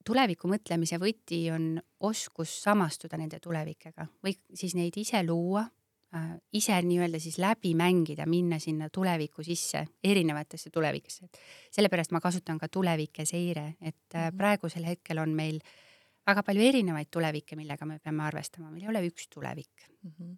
tuleviku 0.04 0.48
mõtlemise 0.48 0.98
võti 1.00 1.42
on 1.52 1.80
oskus 2.00 2.62
samastuda 2.62 3.16
nende 3.20 3.40
tulevikega 3.40 4.06
või 4.24 4.36
siis 4.54 4.74
neid 4.74 4.96
ise 4.96 5.22
luua 5.26 5.66
äh,, 5.66 5.79
ise 6.52 6.74
nii-öelda 6.82 7.20
siis 7.22 7.38
läbi 7.38 7.70
mängida, 7.78 8.26
minna 8.26 8.58
sinna 8.58 8.88
tuleviku 8.90 9.44
sisse, 9.46 9.84
erinevatesse 10.04 10.70
tulevikesse. 10.70 11.28
sellepärast 11.70 12.10
ma 12.10 12.20
kasutan 12.20 12.58
ka 12.58 12.68
tulevike 12.68 13.24
seire, 13.24 13.74
et 13.80 14.14
äh, 14.14 14.26
mhm. 14.26 14.36
praegusel 14.36 14.84
hetkel 14.84 15.18
on 15.18 15.34
meil 15.34 15.60
väga 16.26 16.42
palju 16.42 16.62
erinevaid 16.66 17.10
tulevikke, 17.10 17.56
millega 17.56 17.86
me 17.86 17.98
peame 17.98 18.24
arvestama, 18.26 18.70
meil 18.70 18.84
ei 18.84 18.92
ole 18.92 19.04
üks 19.06 19.28
tulevik 19.30 19.86
mm. 20.02 20.12
-hmm. 20.18 20.36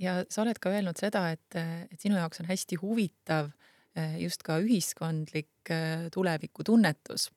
ja 0.00 0.24
sa 0.28 0.42
oled 0.42 0.58
ka 0.60 0.70
öelnud 0.70 1.00
seda, 1.00 1.30
et, 1.30 1.56
et 1.90 2.00
sinu 2.00 2.16
jaoks 2.16 2.40
on 2.40 2.46
hästi 2.46 2.76
huvitav 2.82 3.50
äh, 3.98 4.20
just 4.20 4.42
ka 4.42 4.58
ühiskondlik 4.60 5.70
äh, 5.70 6.10
tulevikutunnetus 6.12 7.30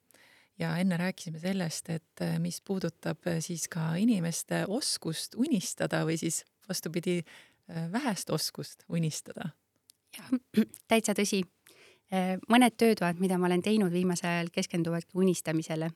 ja 0.60 0.76
enne 0.78 0.98
rääkisime 0.98 1.40
sellest, 1.40 1.90
et 1.90 2.22
äh, 2.22 2.40
mis 2.40 2.62
puudutab 2.62 3.28
äh, 3.28 3.40
siis 3.40 3.68
ka 3.68 3.94
inimeste 3.96 4.66
oskust 4.68 5.36
unistada 5.36 6.04
või 6.06 6.18
siis 6.18 6.44
vastupidi, 6.70 7.20
äh, 7.70 7.92
vähest 7.92 8.30
oskust 8.30 8.84
unistada. 8.90 9.50
jah, 10.18 10.32
täitsa 10.92 11.14
tõsi. 11.14 11.44
mõned 12.48 12.72
töötoad, 12.80 13.18
mida 13.20 13.36
ma 13.38 13.50
olen 13.50 13.60
teinud 13.62 13.92
viimasel 13.92 14.30
ajal, 14.30 14.48
keskenduvadki 14.56 15.18
unistamisele 15.20 15.90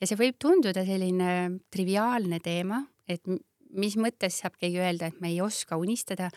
ja 0.00 0.08
see 0.08 0.18
võib 0.18 0.38
tunduda 0.40 0.84
selline 0.86 1.32
triviaalne 1.72 2.40
teema, 2.40 2.80
et 3.08 3.22
mis 3.70 3.96
mõttes 4.00 4.40
saab 4.40 4.56
keegi 4.60 4.80
öelda, 4.80 5.10
et 5.10 5.20
me 5.22 5.30
ei 5.30 5.40
oska 5.44 5.78
unistada, 5.80 6.30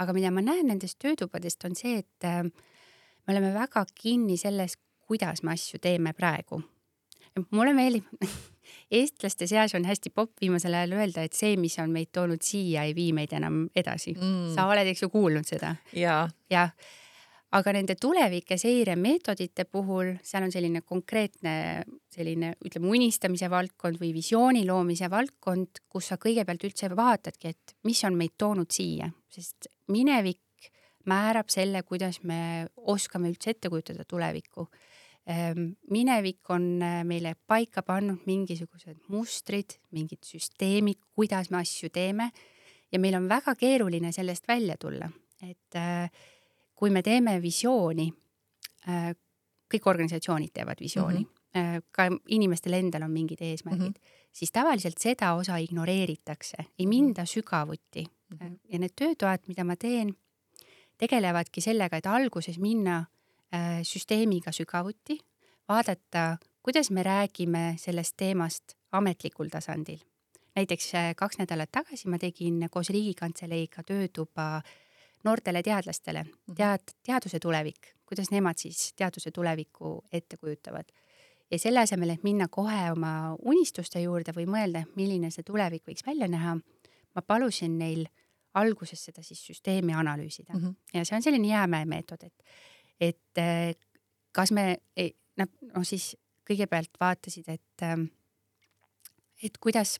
aga 0.00 0.14
mida 0.16 0.32
ma 0.32 0.42
näen 0.44 0.70
nendest 0.72 0.98
töötubadest, 1.02 1.64
on 1.68 1.76
see, 1.78 2.00
et 2.00 2.26
äh, 2.26 2.42
me 2.44 3.34
oleme 3.34 3.52
väga 3.54 3.84
kinni 3.94 4.38
selles, 4.40 4.78
kuidas 5.06 5.44
me 5.44 5.54
asju 5.54 5.80
teeme 5.82 6.14
praegu. 6.16 6.62
mulle 7.50 7.74
meeldib 7.74 8.06
eestlaste 8.90 9.48
seas 9.50 9.74
on 9.78 9.86
hästi 9.88 10.12
popp 10.14 10.40
viimasel 10.42 10.74
ajal 10.78 10.96
öelda, 11.00 11.24
et 11.26 11.36
see, 11.36 11.56
mis 11.60 11.78
on 11.82 11.92
meid 11.94 12.12
toonud 12.12 12.42
siia, 12.44 12.86
ei 12.88 12.94
vii 12.96 13.12
meid 13.16 13.34
enam 13.36 13.62
edasi. 13.76 14.16
Mm.. 14.18 14.50
sa 14.56 14.68
oled, 14.70 14.90
eks 14.90 15.04
ju, 15.06 15.12
kuulnud 15.12 15.48
seda? 15.48 15.74
jah, 16.50 16.72
aga 17.56 17.74
nende 17.74 17.96
tulevike 18.00 18.58
seiremeetodite 18.60 19.66
puhul, 19.70 20.14
seal 20.26 20.46
on 20.46 20.52
selline 20.54 20.82
konkreetne 20.86 21.54
selline, 22.10 22.54
ütleme, 22.66 22.90
unistamise 22.90 23.50
valdkond 23.50 24.00
või 24.00 24.12
visiooni 24.14 24.64
loomise 24.68 25.10
valdkond, 25.10 25.82
kus 25.90 26.12
sa 26.12 26.18
kõigepealt 26.20 26.66
üldse 26.68 26.90
vaatadki, 26.94 27.54
et 27.54 27.74
mis 27.86 28.02
on 28.06 28.18
meid 28.18 28.36
toonud 28.38 28.70
siia, 28.74 29.10
sest 29.30 29.70
minevik 29.90 30.70
määrab 31.10 31.50
selle, 31.50 31.82
kuidas 31.86 32.20
me 32.28 32.68
oskame 32.76 33.30
üldse 33.30 33.54
ette 33.54 33.70
kujutada 33.72 34.04
tulevikku 34.08 34.68
minevik 35.90 36.50
on 36.50 36.82
äh, 36.82 37.02
meile 37.04 37.34
paika 37.46 37.82
pannud 37.86 38.24
mingisugused 38.26 38.96
mustrid, 39.12 39.76
mingid 39.94 40.24
süsteemid, 40.26 40.98
kuidas 41.14 41.50
me 41.50 41.60
asju 41.60 41.90
teeme 41.92 42.30
ja 42.92 42.98
meil 42.98 43.14
on 43.18 43.28
väga 43.28 43.54
keeruline 43.58 44.12
sellest 44.12 44.48
välja 44.48 44.76
tulla, 44.80 45.10
et 45.42 45.76
äh, 45.78 46.10
kui 46.74 46.90
me 46.90 47.02
teeme 47.02 47.36
visiooni, 47.42 48.08
äh, 48.88 49.12
kõik 49.70 49.86
organisatsioonid 49.86 50.50
teevad 50.54 50.80
visiooni 50.80 51.20
mm, 51.20 51.28
-hmm. 51.54 51.82
ka 51.92 52.08
inimestel 52.28 52.74
endal 52.74 53.02
on 53.06 53.10
mingid 53.10 53.38
eesmärgid 53.40 53.98
mm, 53.98 54.02
-hmm. 54.02 54.26
siis 54.32 54.52
tavaliselt 54.52 54.98
seda 54.98 55.34
osa 55.34 55.56
ignoreeritakse, 55.56 56.56
ei 56.78 56.86
minda 56.86 57.26
sügavuti 57.26 58.04
mm. 58.04 58.38
-hmm. 58.38 58.58
ja 58.72 58.78
need 58.78 58.92
töötoad, 58.96 59.46
mida 59.46 59.64
ma 59.64 59.76
teen, 59.76 60.16
tegelevadki 60.98 61.60
sellega, 61.60 61.96
et 61.96 62.06
alguses 62.06 62.58
minna 62.58 63.04
süsteemiga 63.82 64.52
sügavuti, 64.52 65.18
vaadata, 65.68 66.36
kuidas 66.62 66.90
me 66.90 67.02
räägime 67.02 67.74
sellest 67.78 68.14
teemast 68.16 68.76
ametlikul 68.92 69.48
tasandil. 69.48 69.98
näiteks 70.56 70.94
äh, 70.94 71.14
kaks 71.16 71.38
nädalat 71.38 71.70
tagasi 71.72 72.08
ma 72.08 72.18
tegin 72.18 72.66
koos 72.70 72.90
Riigikantseleiga 72.90 73.82
töötuba 73.82 74.62
noortele 75.24 75.62
teadlastele, 75.62 76.24
mhm. 76.24 76.56
tead, 76.56 76.94
teaduse 77.06 77.38
tulevik, 77.38 77.94
kuidas 78.06 78.30
nemad 78.30 78.58
siis 78.58 78.92
teaduse 78.96 79.30
tulevikku 79.30 80.04
ette 80.12 80.36
kujutavad. 80.36 80.84
ja 81.50 81.58
selle 81.58 81.80
asemel, 81.80 82.10
et 82.10 82.22
minna 82.22 82.48
kohe 82.48 82.92
oma 82.92 83.36
unistuste 83.42 84.00
juurde 84.00 84.32
või 84.36 84.46
mõelda, 84.46 84.84
milline 84.96 85.30
see 85.30 85.42
tulevik 85.42 85.82
võiks 85.86 86.06
välja 86.06 86.28
näha, 86.28 86.56
ma 87.14 87.22
palusin 87.22 87.78
neil 87.78 88.06
alguses 88.54 89.04
seda 89.04 89.22
siis 89.22 89.46
süsteemi 89.46 89.94
analüüsida 89.94 90.52
mm. 90.52 90.60
-hmm. 90.60 90.74
ja 90.94 91.04
see 91.04 91.16
on 91.16 91.22
selline 91.22 91.48
jäämäe 91.48 91.84
meetod, 91.84 92.22
et 92.22 92.42
et 93.00 93.38
äh, 93.38 93.74
kas 94.36 94.52
me, 94.54 94.76
nad 95.40 95.50
noh, 95.72 95.86
siis 95.86 96.12
kõigepealt 96.48 96.96
vaatasid, 97.00 97.48
et, 97.52 97.84
ähm, 97.86 98.08
et 99.42 99.56
kuidas 99.62 99.96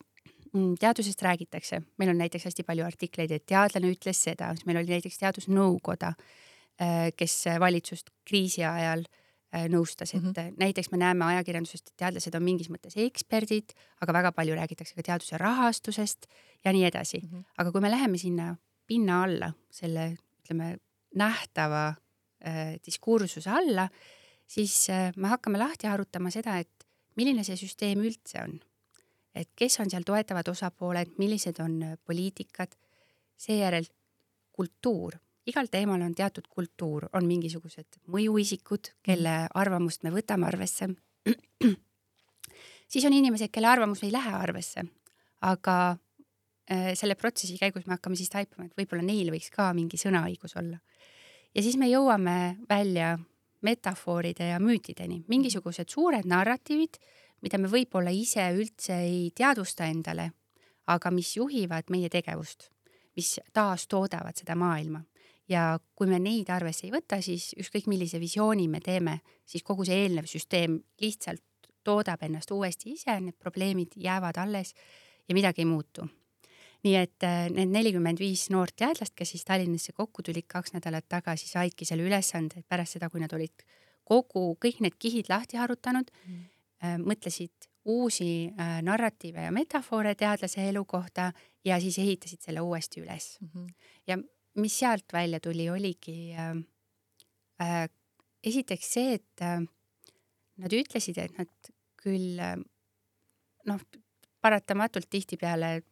mm, 0.52 0.76
teadusest 0.82 1.22
räägitakse, 1.22 1.82
meil 2.00 2.12
on 2.12 2.20
näiteks 2.20 2.48
hästi 2.50 2.66
palju 2.66 2.86
artikleid, 2.86 3.32
et 3.34 3.46
teadlane 3.48 3.92
ütles 3.94 4.22
seda, 4.26 4.52
meil 4.66 4.82
oli 4.82 4.96
näiteks 4.96 5.20
teadusnõukoda, 5.22 6.14
äh, 6.82 7.08
kes 7.16 7.44
valitsust 7.62 8.10
kriisi 8.26 8.64
ajal 8.66 9.04
äh, 9.06 9.68
nõustas, 9.70 10.14
et 10.14 10.22
mm 10.22 10.32
-hmm. 10.32 10.58
näiteks 10.58 10.90
me 10.90 10.98
näeme 10.98 11.24
ajakirjandusest, 11.34 11.88
et 11.88 11.96
teadlased 12.04 12.34
on 12.34 12.42
mingis 12.42 12.70
mõttes 12.70 12.96
eksperdid, 12.96 13.74
aga 14.00 14.12
väga 14.12 14.32
palju 14.32 14.58
räägitakse 14.58 14.94
ka 14.94 15.02
teaduse 15.02 15.38
rahastusest 15.38 16.26
ja 16.64 16.72
nii 16.72 16.84
edasi 16.84 17.18
mm. 17.22 17.28
-hmm. 17.28 17.44
aga 17.58 17.72
kui 17.72 17.80
me 17.80 17.90
läheme 17.90 18.18
sinna 18.18 18.56
pinna 18.86 19.22
alla, 19.22 19.52
selle 19.70 20.16
ütleme 20.42 20.78
nähtava 21.14 21.94
Äh, 21.94 22.10
diskursuse 22.85 23.50
alla, 23.50 23.85
siis 24.50 24.90
äh, 24.90 25.12
me 25.16 25.31
hakkame 25.31 25.59
lahti 25.59 25.87
arutama 25.87 26.31
seda, 26.35 26.59
et 26.59 26.87
milline 27.18 27.44
see 27.46 27.59
süsteem 27.59 28.03
üldse 28.03 28.42
on. 28.42 28.59
et 29.35 29.46
kes 29.55 29.76
on 29.79 29.90
seal 29.90 30.03
toetavad 30.03 30.48
osapooled, 30.50 31.12
millised 31.22 31.61
on 31.62 31.76
äh, 31.87 31.98
poliitikad, 32.05 32.74
seejärel 33.38 33.87
kultuur, 34.53 35.14
igal 35.46 35.70
teemal 35.70 36.03
on 36.03 36.14
teatud 36.14 36.48
kultuur, 36.50 37.07
on 37.14 37.29
mingisugused 37.29 38.00
mõjuisikud, 38.11 38.90
kelle 39.07 39.35
arvamust 39.55 40.03
me 40.03 40.12
võtame 40.12 40.48
arvesse. 40.50 40.90
siis 42.92 43.07
on 43.07 43.14
inimesed, 43.16 43.53
kelle 43.55 43.70
arvamus 43.70 44.03
ei 44.05 44.12
lähe 44.12 44.35
arvesse, 44.37 44.85
aga 45.40 45.76
selle 46.70 47.16
protsessi 47.18 47.57
käigus 47.59 47.87
me 47.87 47.96
hakkame 47.96 48.14
siis 48.14 48.31
taipama, 48.31 48.68
et 48.68 48.76
võib-olla 48.79 49.03
neil 49.03 49.33
võiks 49.35 49.48
ka 49.50 49.72
mingi 49.74 49.98
sõnaõigus 49.98 50.53
olla 50.61 50.79
ja 51.54 51.62
siis 51.62 51.76
me 51.76 51.88
jõuame 51.90 52.56
välja 52.68 53.18
metafooride 53.62 54.50
ja 54.52 54.60
müütideni, 54.62 55.22
mingisugused 55.28 55.90
suured 55.90 56.26
narratiivid, 56.28 56.98
mida 57.44 57.58
me 57.58 57.70
võib-olla 57.72 58.12
ise 58.14 58.44
üldse 58.56 59.00
ei 59.04 59.30
teadvusta 59.36 59.88
endale, 59.90 60.30
aga 60.86 61.12
mis 61.14 61.34
juhivad 61.36 61.90
meie 61.92 62.08
tegevust, 62.12 62.70
mis 63.16 63.38
taastoodavad 63.52 64.36
seda 64.36 64.56
maailma. 64.56 65.04
ja 65.50 65.80
kui 65.98 66.06
me 66.06 66.20
neid 66.22 66.46
arvesse 66.54 66.86
ei 66.86 66.92
võta, 66.94 67.18
siis 67.22 67.48
ükskõik 67.58 67.88
millise 67.90 68.20
visiooni 68.22 68.68
me 68.70 68.78
teeme, 68.80 69.16
siis 69.44 69.64
kogu 69.66 69.82
see 69.84 69.96
eelnev 70.04 70.28
süsteem 70.30 70.78
lihtsalt 71.02 71.42
toodab 71.82 72.22
ennast 72.22 72.50
uuesti 72.54 72.92
ise, 72.92 73.18
need 73.20 73.34
probleemid 73.34 73.96
jäävad 73.96 74.38
alles 74.38 74.74
ja 75.28 75.34
midagi 75.34 75.64
ei 75.64 75.66
muutu 75.66 76.06
nii 76.84 76.94
et 76.96 77.26
äh, 77.26 77.48
need 77.52 77.72
nelikümmend 77.74 78.20
viis 78.22 78.46
noort 78.52 78.76
teadlast, 78.78 79.14
kes 79.16 79.34
siis 79.34 79.44
Tallinnasse 79.48 79.92
kokku 79.96 80.24
tulid 80.26 80.46
kaks 80.48 80.74
nädalat 80.76 81.08
tagasi, 81.08 81.48
saidki 81.50 81.88
selle 81.88 82.06
ülesande, 82.06 82.60
et 82.60 82.68
pärast 82.68 82.96
seda, 82.96 83.10
kui 83.12 83.20
nad 83.20 83.32
olid 83.36 83.64
kogu, 84.08 84.54
kõik 84.60 84.80
need 84.84 84.96
kihid 84.98 85.30
lahti 85.30 85.60
harutanud 85.60 86.10
mm., 86.24 86.48
mõtlesid 87.04 87.68
uusi 87.92 88.48
äh, 88.48 88.78
narratiive 88.84 89.42
ja 89.44 89.52
metafoore 89.52 90.14
teadlase 90.16 90.62
elu 90.70 90.80
kohta 90.88 91.26
ja 91.64 91.76
siis 91.80 91.98
ehitasid 92.00 92.40
selle 92.40 92.62
uuesti 92.64 93.02
üles 93.02 93.34
mm. 93.40 93.48
-hmm. 93.52 93.66
ja 94.08 94.16
mis 94.56 94.78
sealt 94.78 95.12
välja 95.12 95.40
tuli, 95.40 95.68
oligi 95.70 96.32
äh, 96.32 96.56
äh, 97.60 97.88
esiteks 98.42 98.92
see, 98.94 99.14
et 99.14 99.44
äh, 99.44 99.60
nad 100.56 100.72
ütlesid, 100.72 101.18
et 101.18 101.36
nad 101.38 101.72
küll 102.00 102.40
äh, 102.40 102.56
noh, 103.68 103.80
paratamatult 104.40 105.10
tihtipeale 105.10 105.82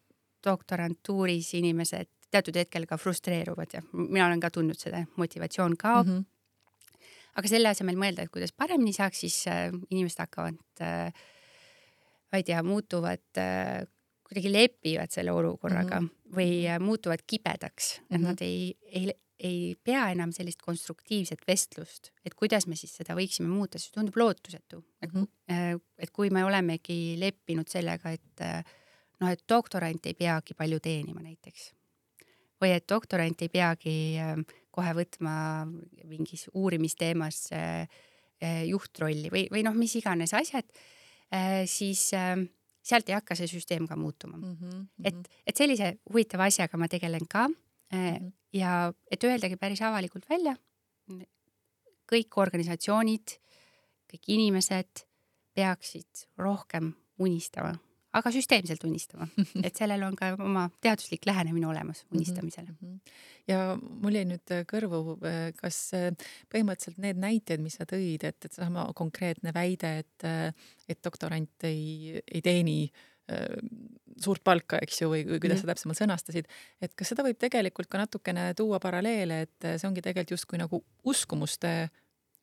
doktorantuuris 0.44 1.54
inimesed 1.58 2.08
teatud 2.30 2.56
hetkel 2.60 2.86
ka 2.88 2.98
frustreeruvad 3.00 3.74
ja 3.74 3.82
mina 3.92 4.26
olen 4.26 4.40
ka 4.40 4.50
tundnud 4.52 4.78
seda, 4.80 5.04
motivatsioon 5.16 5.76
kaob 5.80 6.06
mm. 6.06 6.18
-hmm. 6.18 7.06
aga 7.40 7.48
selle 7.48 7.68
asemel 7.72 7.96
mõelda, 7.96 8.24
et 8.24 8.32
kuidas 8.32 8.52
paremini 8.52 8.92
saaks, 8.92 9.20
siis 9.24 9.38
äh, 9.48 9.68
inimesed 9.90 10.24
hakkavad 10.26 10.82
äh,, 10.82 11.12
ma 12.32 12.40
ei 12.40 12.44
tea, 12.44 12.62
muutuvad 12.62 13.40
äh, 13.40 13.86
kuidagi 14.28 14.52
lepivad 14.52 15.10
selle 15.10 15.32
olukorraga 15.32 16.00
mm 16.00 16.06
-hmm. 16.08 16.36
või 16.36 16.66
äh, 16.68 16.80
muutuvad 16.80 17.24
kibedaks 17.26 18.00
mm, 18.00 18.04
-hmm. 18.04 18.14
et 18.14 18.20
mhm. 18.20 18.28
nad 18.28 18.40
ei, 18.40 18.76
ei, 18.82 19.14
ei 19.38 19.76
pea 19.84 20.10
enam 20.10 20.32
sellist 20.32 20.62
konstruktiivset 20.62 21.46
vestlust, 21.48 22.10
et 22.24 22.34
kuidas 22.34 22.66
me 22.66 22.76
siis 22.76 22.96
seda 22.96 23.14
võiksime 23.14 23.48
muuta, 23.48 23.78
see 23.78 23.94
tundub 23.94 24.16
lootusetu 24.16 24.80
mm. 24.80 25.08
-hmm. 25.08 25.26
et, 25.48 25.82
et 25.98 26.10
kui 26.10 26.30
me 26.30 26.44
olemegi 26.44 27.16
leppinud 27.18 27.68
sellega, 27.68 28.10
et 28.10 28.40
äh, 28.40 28.64
noh, 29.20 29.30
et 29.32 29.42
doktorant 29.48 30.06
ei 30.06 30.14
peagi 30.14 30.54
palju 30.54 30.80
teenima 30.80 31.22
näiteks 31.22 31.72
või 32.62 32.74
et 32.74 32.86
doktorant 32.90 33.42
ei 33.42 33.50
peagi 33.52 33.94
ähm, 34.22 34.44
kohe 34.74 34.92
võtma 34.96 35.32
mingis 36.08 36.48
uurimisteemas 36.54 37.40
äh, 37.56 37.88
äh, 38.42 38.62
juhtrolli 38.68 39.32
või, 39.32 39.46
või 39.52 39.64
noh, 39.66 39.76
mis 39.78 39.94
iganes 39.98 40.34
asjad, 40.36 40.66
äh, 41.34 41.62
siis 41.70 42.08
ähm, 42.18 42.48
sealt 42.82 43.10
ei 43.10 43.16
hakka 43.18 43.36
see 43.38 43.50
süsteem 43.50 43.88
ka 43.88 43.96
muutuma 43.98 44.38
mm. 44.38 44.54
-hmm. 44.54 44.86
et, 45.10 45.32
et 45.46 45.56
sellise 45.56 45.96
huvitava 46.08 46.48
asjaga 46.50 46.80
ma 46.80 46.88
tegelen 46.88 47.26
ka 47.28 47.48
mm 47.48 47.56
-hmm. 47.94 48.32
ja 48.52 48.92
et 49.10 49.24
öeldagi 49.24 49.56
päris 49.56 49.82
avalikult 49.82 50.28
välja, 50.30 50.56
kõik 52.08 52.36
organisatsioonid, 52.36 53.36
kõik 54.12 54.24
inimesed 54.26 55.04
peaksid 55.54 56.28
rohkem 56.38 56.94
unistama 57.18 57.76
aga 58.16 58.32
süsteemselt 58.32 58.84
unistama, 58.88 59.28
et 59.66 59.76
sellel 59.76 60.04
on 60.06 60.16
ka 60.16 60.32
oma 60.36 60.68
teaduslik 60.84 61.26
lähenemine 61.28 61.68
olemas 61.68 62.04
mhm, 62.04 62.16
unistamisele 62.16 62.70
mm. 62.70 62.78
-hmm. 62.80 63.18
ja 63.48 63.60
mul 63.80 64.16
jäi 64.16 64.24
nüüd 64.30 64.54
kõrvu, 64.70 65.18
kas 65.60 65.82
põhimõtteliselt 66.52 67.02
need 67.04 67.20
näited, 67.20 67.60
mis 67.64 67.76
sa 67.80 67.84
tõid, 67.88 68.24
et, 68.24 68.40
et 68.44 68.52
seesama 68.52 68.88
konkreetne 68.96 69.52
väide, 69.54 69.98
et, 70.04 70.28
et 70.88 71.04
doktorant 71.04 71.68
ei, 71.68 72.18
ei 72.24 72.42
teeni 72.42 72.80
äh, 72.88 72.98
suurt 74.18 74.42
palka, 74.44 74.80
eks 74.82 75.02
ju, 75.02 75.10
või 75.12 75.24
kuidas 75.26 75.42
mm 75.42 75.52
-hmm. 75.52 75.60
sa 75.60 75.66
täpsemalt 75.66 76.00
sõnastasid, 76.00 76.50
et 76.82 76.94
kas 76.94 77.12
seda 77.12 77.22
võib 77.22 77.38
tegelikult 77.38 77.88
ka 77.88 77.98
natukene 77.98 78.54
tuua 78.54 78.80
paralleele, 78.80 79.42
et 79.46 79.68
see 79.76 79.88
ongi 79.88 80.02
tegelikult 80.02 80.38
justkui 80.38 80.58
nagu 80.58 80.84
uskumuste 81.04 81.90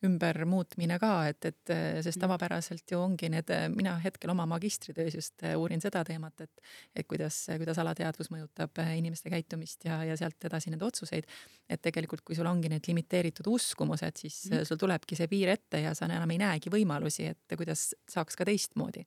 ümbermuutmine 0.06 0.98
ka, 1.02 1.12
et, 1.30 1.46
et 1.46 1.72
sest 2.04 2.18
Mhm. 2.18 2.22
tavapäraselt 2.26 2.92
ju 2.92 3.00
ongi 3.00 3.30
need, 3.30 3.50
mina 3.76 3.98
hetkel 4.04 4.30
oma 4.32 4.46
magistritöös 4.46 5.16
just 5.16 5.42
uurin 5.58 5.82
seda 5.82 6.04
teemat, 6.08 6.42
et 6.42 6.62
et 6.96 7.08
kuidas, 7.08 7.46
kuidas 7.58 7.78
alateadvus 7.82 8.30
mõjutab 8.32 8.80
inimeste 8.98 9.30
käitumist 9.30 9.86
ja, 9.86 10.04
ja 10.04 10.16
sealt 10.18 10.46
edasi 10.46 10.70
nende 10.70 10.86
otsuseid. 10.86 11.26
et 11.70 11.82
tegelikult, 11.82 12.22
kui 12.22 12.36
sul 12.36 12.46
ongi 12.46 12.70
need 12.70 12.86
limiteeritud 12.88 13.48
uskumused, 13.48 14.18
siis 14.18 14.46
Mhm. 14.52 14.64
sul 14.64 14.78
tulebki 14.78 15.16
see 15.16 15.28
piir 15.28 15.50
ette 15.50 15.82
ja 15.82 15.94
sa 15.94 16.06
enam 16.06 16.32
ei 16.32 16.38
näegi 16.38 16.70
võimalusi, 16.70 17.30
et 17.30 17.58
kuidas 17.58 17.94
saaks 18.08 18.36
ka 18.36 18.46
teistmoodi. 18.46 19.06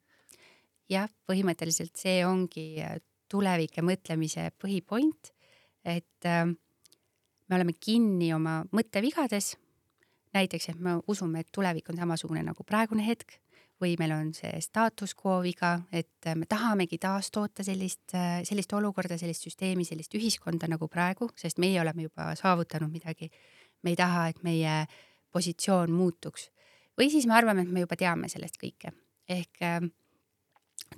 jah, 0.91 1.09
põhimõtteliselt 1.29 1.97
see 1.97 2.25
ongi 2.27 2.77
tulevike 3.29 3.83
mõtlemise 3.85 4.51
põhipoint, 4.59 5.33
et 5.85 6.25
äh, 6.25 6.47
me 7.49 7.57
oleme 7.57 7.73
kinni 7.79 8.33
oma 8.33 8.63
mõttevigades. 8.73 9.57
Näiteks, 10.35 10.69
et 10.73 10.81
me 10.81 10.99
usume, 11.09 11.41
et 11.41 11.53
tulevik 11.55 11.91
on 11.91 11.97
samasugune 11.97 12.43
nagu 12.47 12.65
praegune 12.65 13.07
hetk 13.07 13.39
või 13.79 13.95
meil 13.99 14.13
on 14.17 14.33
see 14.35 14.59
staatus 14.61 15.15
quo 15.15 15.39
viga, 15.43 15.77
et 15.93 16.27
äh, 16.27 16.35
me 16.35 16.47
tahamegi 16.51 16.99
taastoota 16.99 17.65
sellist, 17.65 18.15
sellist 18.45 18.73
olukorda, 18.75 19.19
sellist 19.19 19.47
süsteemi, 19.47 19.87
sellist 19.87 20.15
ühiskonda 20.19 20.69
nagu 20.71 20.89
praegu, 20.89 21.31
sest 21.39 21.63
meie 21.63 21.81
oleme 21.81 22.09
juba 22.09 22.33
saavutanud 22.39 22.91
midagi. 22.91 23.31
me 23.83 23.91
ei 23.91 23.97
taha, 23.97 24.29
et 24.29 24.43
meie 24.43 24.87
positsioon 25.33 25.93
muutuks 25.93 26.51
või 26.99 27.11
siis 27.11 27.27
me 27.27 27.35
arvame, 27.35 27.63
et 27.63 27.71
me 27.71 27.85
juba 27.87 27.97
teame 27.97 28.29
sellest 28.29 28.59
kõike 28.59 28.91
ehk 29.29 29.63
äh, 29.63 29.81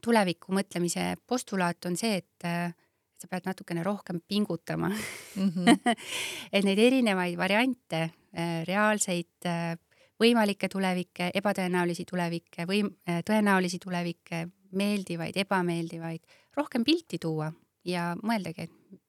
tuleviku 0.03 0.55
mõtlemise 0.55 1.15
postulaat 1.27 1.91
on 1.91 1.99
see, 1.99 2.21
et 2.23 2.47
äh, 2.47 2.73
sa 3.21 3.29
pead 3.31 3.49
natukene 3.49 3.85
rohkem 3.85 4.21
pingutama 4.27 4.89
mm. 4.89 5.51
-hmm. 5.51 5.97
et 6.55 6.65
neid 6.65 6.79
erinevaid 6.79 7.37
variante, 7.39 8.11
reaalseid 8.67 9.49
võimalikke 10.21 10.69
tulevikke, 10.71 11.31
ebatõenäolisi 11.35 12.05
tulevikke 12.07 12.67
või 12.69 12.85
tõenäolisi 13.27 13.81
tulevikke, 13.83 14.45
meeldivaid, 14.77 15.37
ebameeldivaid, 15.41 16.37
rohkem 16.57 16.85
pilti 16.85 17.19
tuua 17.19 17.51
ja 17.85 18.13
mõeldagi, 18.23 18.69
et 18.69 19.01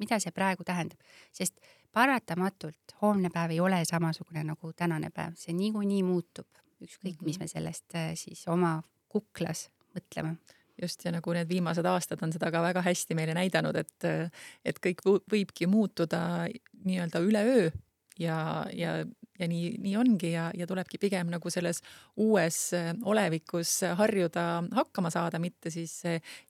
mida 0.00 0.18
see 0.22 0.32
praegu 0.34 0.64
tähendab, 0.66 1.00
sest 1.34 1.60
paratamatult 1.94 2.96
homne 3.02 3.30
päev 3.34 3.54
ei 3.54 3.60
ole 3.60 3.82
samasugune 3.88 4.44
nagu 4.46 4.72
tänane 4.76 5.10
päev, 5.14 5.36
see 5.38 5.54
niikuinii 5.56 6.02
muutub, 6.06 6.48
ükskõik, 6.84 7.22
mis 7.26 7.38
me 7.40 7.48
sellest 7.50 7.96
siis 8.18 8.46
oma 8.50 8.78
kuklas 9.08 9.68
mõtlema 9.94 10.34
just 10.82 11.04
ja 11.06 11.12
nagu 11.14 11.34
need 11.36 11.46
viimased 11.46 11.86
aastad 11.86 12.22
on 12.26 12.32
seda 12.34 12.50
ka 12.50 12.62
väga 12.64 12.82
hästi 12.82 13.14
meile 13.14 13.34
näidanud, 13.36 13.76
et, 13.78 14.06
et 14.66 14.80
kõik 14.82 15.04
võibki 15.30 15.68
muutuda 15.70 16.48
nii-öelda 16.82 17.22
üleöö 17.22 17.68
ja, 18.18 18.66
ja, 18.72 18.92
ja 19.38 19.48
nii, 19.48 19.74
nii 19.82 19.96
ongi 19.98 20.32
ja, 20.32 20.48
ja 20.54 20.66
tulebki 20.66 20.98
pigem 21.02 21.30
nagu 21.32 21.50
selles 21.50 21.80
uues 22.20 22.58
olevikus 23.02 23.80
harjuda 23.98 24.46
hakkama 24.74 25.10
saada, 25.10 25.40
mitte 25.42 25.72
siis 25.74 25.96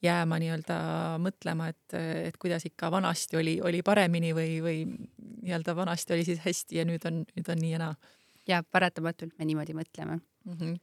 jääma 0.05 0.39
nii-öelda 0.43 0.79
mõtlema, 1.25 1.71
et, 1.73 1.97
et 2.29 2.37
kuidas 2.41 2.67
ikka 2.69 2.91
vanasti 2.95 3.41
oli, 3.41 3.57
oli 3.65 3.83
paremini 3.87 4.35
või, 4.37 4.59
või 4.65 4.85
nii-öelda 4.89 5.77
vanasti 5.77 6.17
oli 6.17 6.29
siis 6.29 6.45
hästi 6.45 6.83
ja 6.83 6.87
nüüd 6.89 7.09
on, 7.09 7.25
nüüd 7.37 7.51
on 7.51 7.65
nii 7.65 7.75
ja 7.75 7.83
naa. 7.87 7.97
ja 8.49 8.63
paratamatult 8.63 9.39
me 9.39 9.49
niimoodi 9.49 9.77
mõtleme 9.77 10.21
mm. 10.21 10.57
-hmm. 10.61 10.79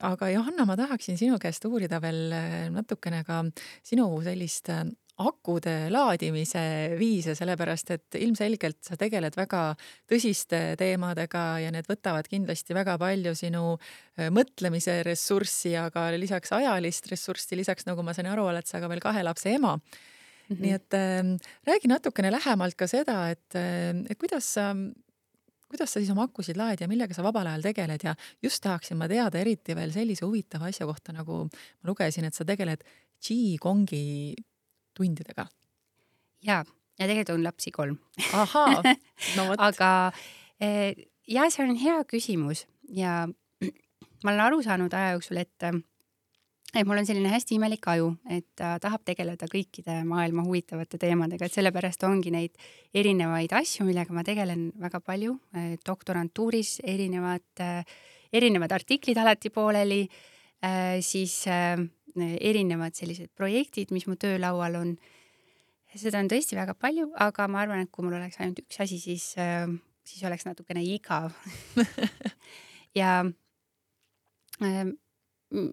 aga 0.00 0.28
Johanna, 0.30 0.64
ma 0.66 0.76
tahaksin 0.76 1.18
sinu 1.18 1.38
käest 1.38 1.64
uurida 1.64 2.00
veel 2.02 2.34
natukene 2.74 3.22
ka 3.24 3.44
sinu 3.82 4.08
sellist 4.22 4.70
akude 5.16 5.74
laadimise 5.88 6.62
viise, 6.98 7.32
sellepärast 7.38 7.92
et 7.94 8.18
ilmselgelt 8.20 8.82
sa 8.84 8.98
tegeled 9.00 9.36
väga 9.38 9.62
tõsiste 10.10 10.60
teemadega 10.80 11.44
ja 11.64 11.70
need 11.72 11.88
võtavad 11.88 12.28
kindlasti 12.28 12.76
väga 12.76 12.98
palju 13.00 13.32
sinu 13.38 13.62
mõtlemise 14.36 14.98
ressurssi, 15.06 15.72
aga 15.80 16.10
lisaks 16.18 16.52
ajalist 16.56 17.08
ressurssi, 17.12 17.56
lisaks 17.56 17.88
nagu 17.88 18.04
ma 18.04 18.12
sain 18.16 18.28
aru, 18.28 18.44
oled 18.50 18.68
sa 18.68 18.82
ka 18.82 18.92
veel 18.92 19.00
kahe 19.04 19.24
lapse 19.24 19.56
ema. 19.56 19.76
Mm 19.76 20.56
-hmm. 20.56 20.62
nii 20.62 20.72
et 20.72 20.94
äh, 20.94 21.24
räägi 21.66 21.88
natukene 21.88 22.30
lähemalt 22.30 22.74
ka 22.74 22.86
seda, 22.86 23.30
et, 23.30 23.54
et 24.10 24.18
kuidas 24.18 24.54
sa 24.54 24.74
kuidas 25.68 25.92
sa 25.92 26.00
siis 26.00 26.10
oma 26.10 26.26
akusid 26.28 26.56
laed 26.56 26.80
ja 26.80 26.88
millega 26.88 27.14
sa 27.14 27.24
vabal 27.26 27.46
ajal 27.46 27.62
tegeled 27.62 28.04
ja 28.04 28.14
just 28.42 28.62
tahaksin 28.62 28.96
ma 28.96 29.08
teada 29.08 29.38
eriti 29.38 29.74
veel 29.76 29.92
sellise 29.92 30.24
huvitava 30.24 30.70
asja 30.70 30.86
kohta, 30.86 31.12
nagu 31.12 31.44
ma 31.48 31.90
lugesin, 31.90 32.24
et 32.24 32.34
sa 32.34 32.44
tegeled 32.44 32.84
Qi-Gongi 33.26 34.34
tundidega. 34.96 35.46
ja, 36.42 36.62
ja 36.98 37.04
tegelikult 37.04 37.34
on 37.36 37.44
lapsi 37.44 37.72
kolm. 37.74 37.98
ahaa, 38.32 38.80
no 39.36 39.46
vot. 39.50 39.60
aga 39.60 39.90
ja 41.28 41.50
see 41.52 41.66
on 41.66 41.76
hea 41.80 41.98
küsimus 42.10 42.64
ja 42.88 43.26
ma 44.24 44.32
olen 44.32 44.46
aru 44.46 44.62
saanud 44.64 44.94
aja 44.94 45.14
jooksul, 45.16 45.42
et 45.44 45.70
et 46.76 46.84
mul 46.84 46.98
on 47.00 47.06
selline 47.08 47.30
hästi 47.32 47.56
imelik 47.56 47.86
aju, 47.88 48.10
et 48.32 48.46
ta 48.58 48.74
tahab 48.82 49.04
tegeleda 49.06 49.48
kõikide 49.48 50.00
maailma 50.08 50.44
huvitavate 50.44 50.98
teemadega, 51.00 51.46
et 51.46 51.54
sellepärast 51.54 52.04
ongi 52.08 52.32
neid 52.34 52.56
erinevaid 52.96 53.54
asju, 53.56 53.86
millega 53.88 54.12
ma 54.12 54.24
tegelen 54.26 54.68
väga 54.80 55.00
palju. 55.00 55.38
doktorantuuris 55.86 56.80
erinevad, 56.84 57.64
erinevad 58.32 58.72
artiklid 58.76 59.16
alati 59.22 59.50
pooleli, 59.54 60.02
siis 61.00 61.44
erinevad 62.16 62.96
sellised 62.96 63.30
projektid, 63.36 63.92
mis 63.94 64.06
mu 64.08 64.16
töölaual 64.20 64.80
on. 64.80 64.96
seda 65.96 66.20
on 66.20 66.28
tõesti 66.28 66.56
väga 66.58 66.74
palju, 66.76 67.08
aga 67.24 67.46
ma 67.48 67.62
arvan, 67.62 67.80
et 67.84 67.90
kui 67.90 68.04
mul 68.04 68.18
oleks 68.18 68.40
ainult 68.40 68.60
üks 68.60 68.80
asi, 68.84 68.98
siis, 69.00 69.30
siis 70.04 70.24
oleks 70.28 70.44
natukene 70.44 70.82
igav 70.84 71.32
ja 73.00 73.22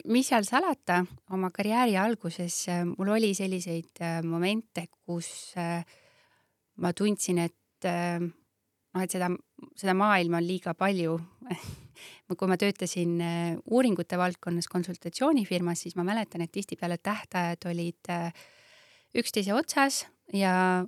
mis 0.08 0.29
seal 0.29 0.47
salata, 0.47 1.01
oma 1.36 1.51
karjääri 1.51 1.97
alguses 1.99 2.62
mul 2.93 3.15
oli 3.17 3.34
selliseid 3.36 3.99
momente, 4.23 4.88
kus 5.03 5.53
ma 6.79 6.93
tundsin, 6.95 7.43
et 7.43 7.89
noh, 7.89 9.03
et 9.03 9.12
seda, 9.12 9.32
seda 9.75 9.95
maailma 9.97 10.39
on 10.39 10.47
liiga 10.47 10.75
palju 10.77 11.17
kui 12.38 12.49
ma 12.49 12.58
töötasin 12.60 13.19
uuringute 13.65 14.17
valdkonnas 14.17 14.67
konsultatsioonifirmas, 14.71 15.86
siis 15.86 15.95
ma 15.99 16.06
mäletan, 16.08 16.41
et 16.41 16.51
tihtipeale 16.51 16.97
tähtajad 16.97 17.69
olid 17.71 18.12
üksteise 19.17 19.53
otsas 19.53 20.03
ja 20.34 20.84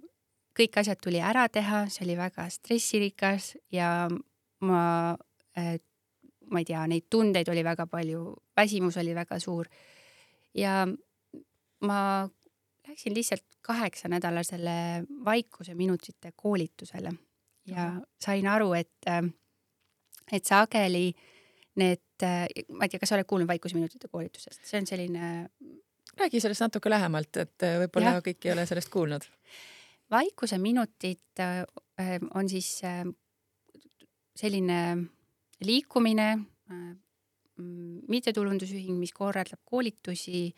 kõik 0.55 0.79
asjad 0.79 1.01
tuli 1.03 1.19
ära 1.21 1.47
teha, 1.51 1.85
see 1.91 2.05
oli 2.07 2.17
väga 2.17 2.47
stressirikas 2.53 3.53
ja 3.73 4.07
ma 4.65 4.83
ma 6.51 6.61
ei 6.61 6.67
tea, 6.67 6.85
neid 6.89 7.07
tundeid 7.11 7.49
oli 7.51 7.63
väga 7.65 7.87
palju, 7.89 8.23
väsimus 8.57 8.97
oli 9.01 9.15
väga 9.17 9.39
suur. 9.41 9.67
ja 10.55 10.85
ma 11.85 11.99
läksin 12.87 13.13
lihtsalt 13.13 13.43
kaheksanädalasele 13.61 15.03
vaikuseminutite 15.25 16.31
koolitusele 16.35 17.11
ja 17.67 17.89
sain 18.21 18.47
aru, 18.47 18.73
et, 18.73 19.09
et 20.31 20.45
sageli 20.45 21.09
need, 21.75 22.23
ma 22.23 22.85
ei 22.85 22.91
tea, 22.91 23.01
kas 23.01 23.11
sa 23.11 23.17
oled 23.17 23.27
kuulnud 23.27 23.49
vaikuseminutite 23.49 24.07
koolitusest, 24.11 24.63
see 24.63 24.79
on 24.79 24.87
selline. 24.87 25.49
räägi 26.15 26.39
sellest 26.39 26.63
natuke 26.63 26.89
lähemalt, 26.89 27.37
et 27.37 27.65
võib-olla 27.81 28.21
kõik 28.23 28.45
ei 28.45 28.53
ole 28.53 28.65
sellest 28.65 28.89
kuulnud. 28.89 29.25
vaikuseminutid 30.11 31.43
on 32.33 32.49
siis 32.49 32.69
selline 34.35 34.79
liikumine, 35.65 36.29
mittetulundusühing, 38.07 38.97
mis 38.99 39.13
korraldab 39.15 39.59
koolitusi 39.63 40.49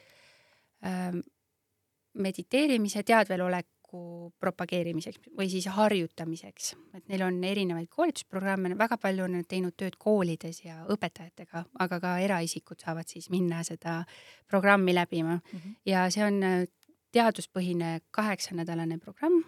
mediteerimise, 2.18 3.04
teadveloleku 3.88 4.34
propageerimiseks 4.40 5.20
või 5.38 5.50
siis 5.50 5.68
harjutamiseks, 5.68 6.76
et 6.96 7.08
neil 7.08 7.22
on 7.24 7.44
erinevaid 7.44 7.88
koolitusprogramme, 7.90 8.78
väga 8.78 8.98
palju 8.98 9.24
on 9.24 9.38
nad 9.38 9.48
teinud 9.48 9.76
tööd 9.78 9.96
koolides 9.98 10.64
ja 10.64 10.86
õpetajatega, 10.90 11.66
aga 11.80 12.00
ka 12.00 12.20
eraisikud 12.20 12.80
saavad 12.80 13.08
siis 13.08 13.30
minna 13.30 13.64
seda 13.64 14.06
programmi 14.48 14.94
läbima 14.94 15.38
mm. 15.38 15.60
-hmm. 15.60 15.76
ja 15.86 16.10
see 16.10 16.24
on 16.24 16.42
teaduspõhine 17.12 18.02
kaheksanädalane 18.12 18.98
programm. 18.98 19.44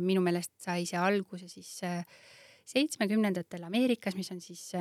minu 0.00 0.20
meelest 0.20 0.52
sai 0.58 0.86
see 0.86 0.98
alguse 0.98 1.48
siis 1.48 1.80
seitsmekümnendatel 2.64 3.64
Ameerikas, 3.64 4.14
mis 4.14 4.30
on 4.30 4.40
siis 4.40 4.72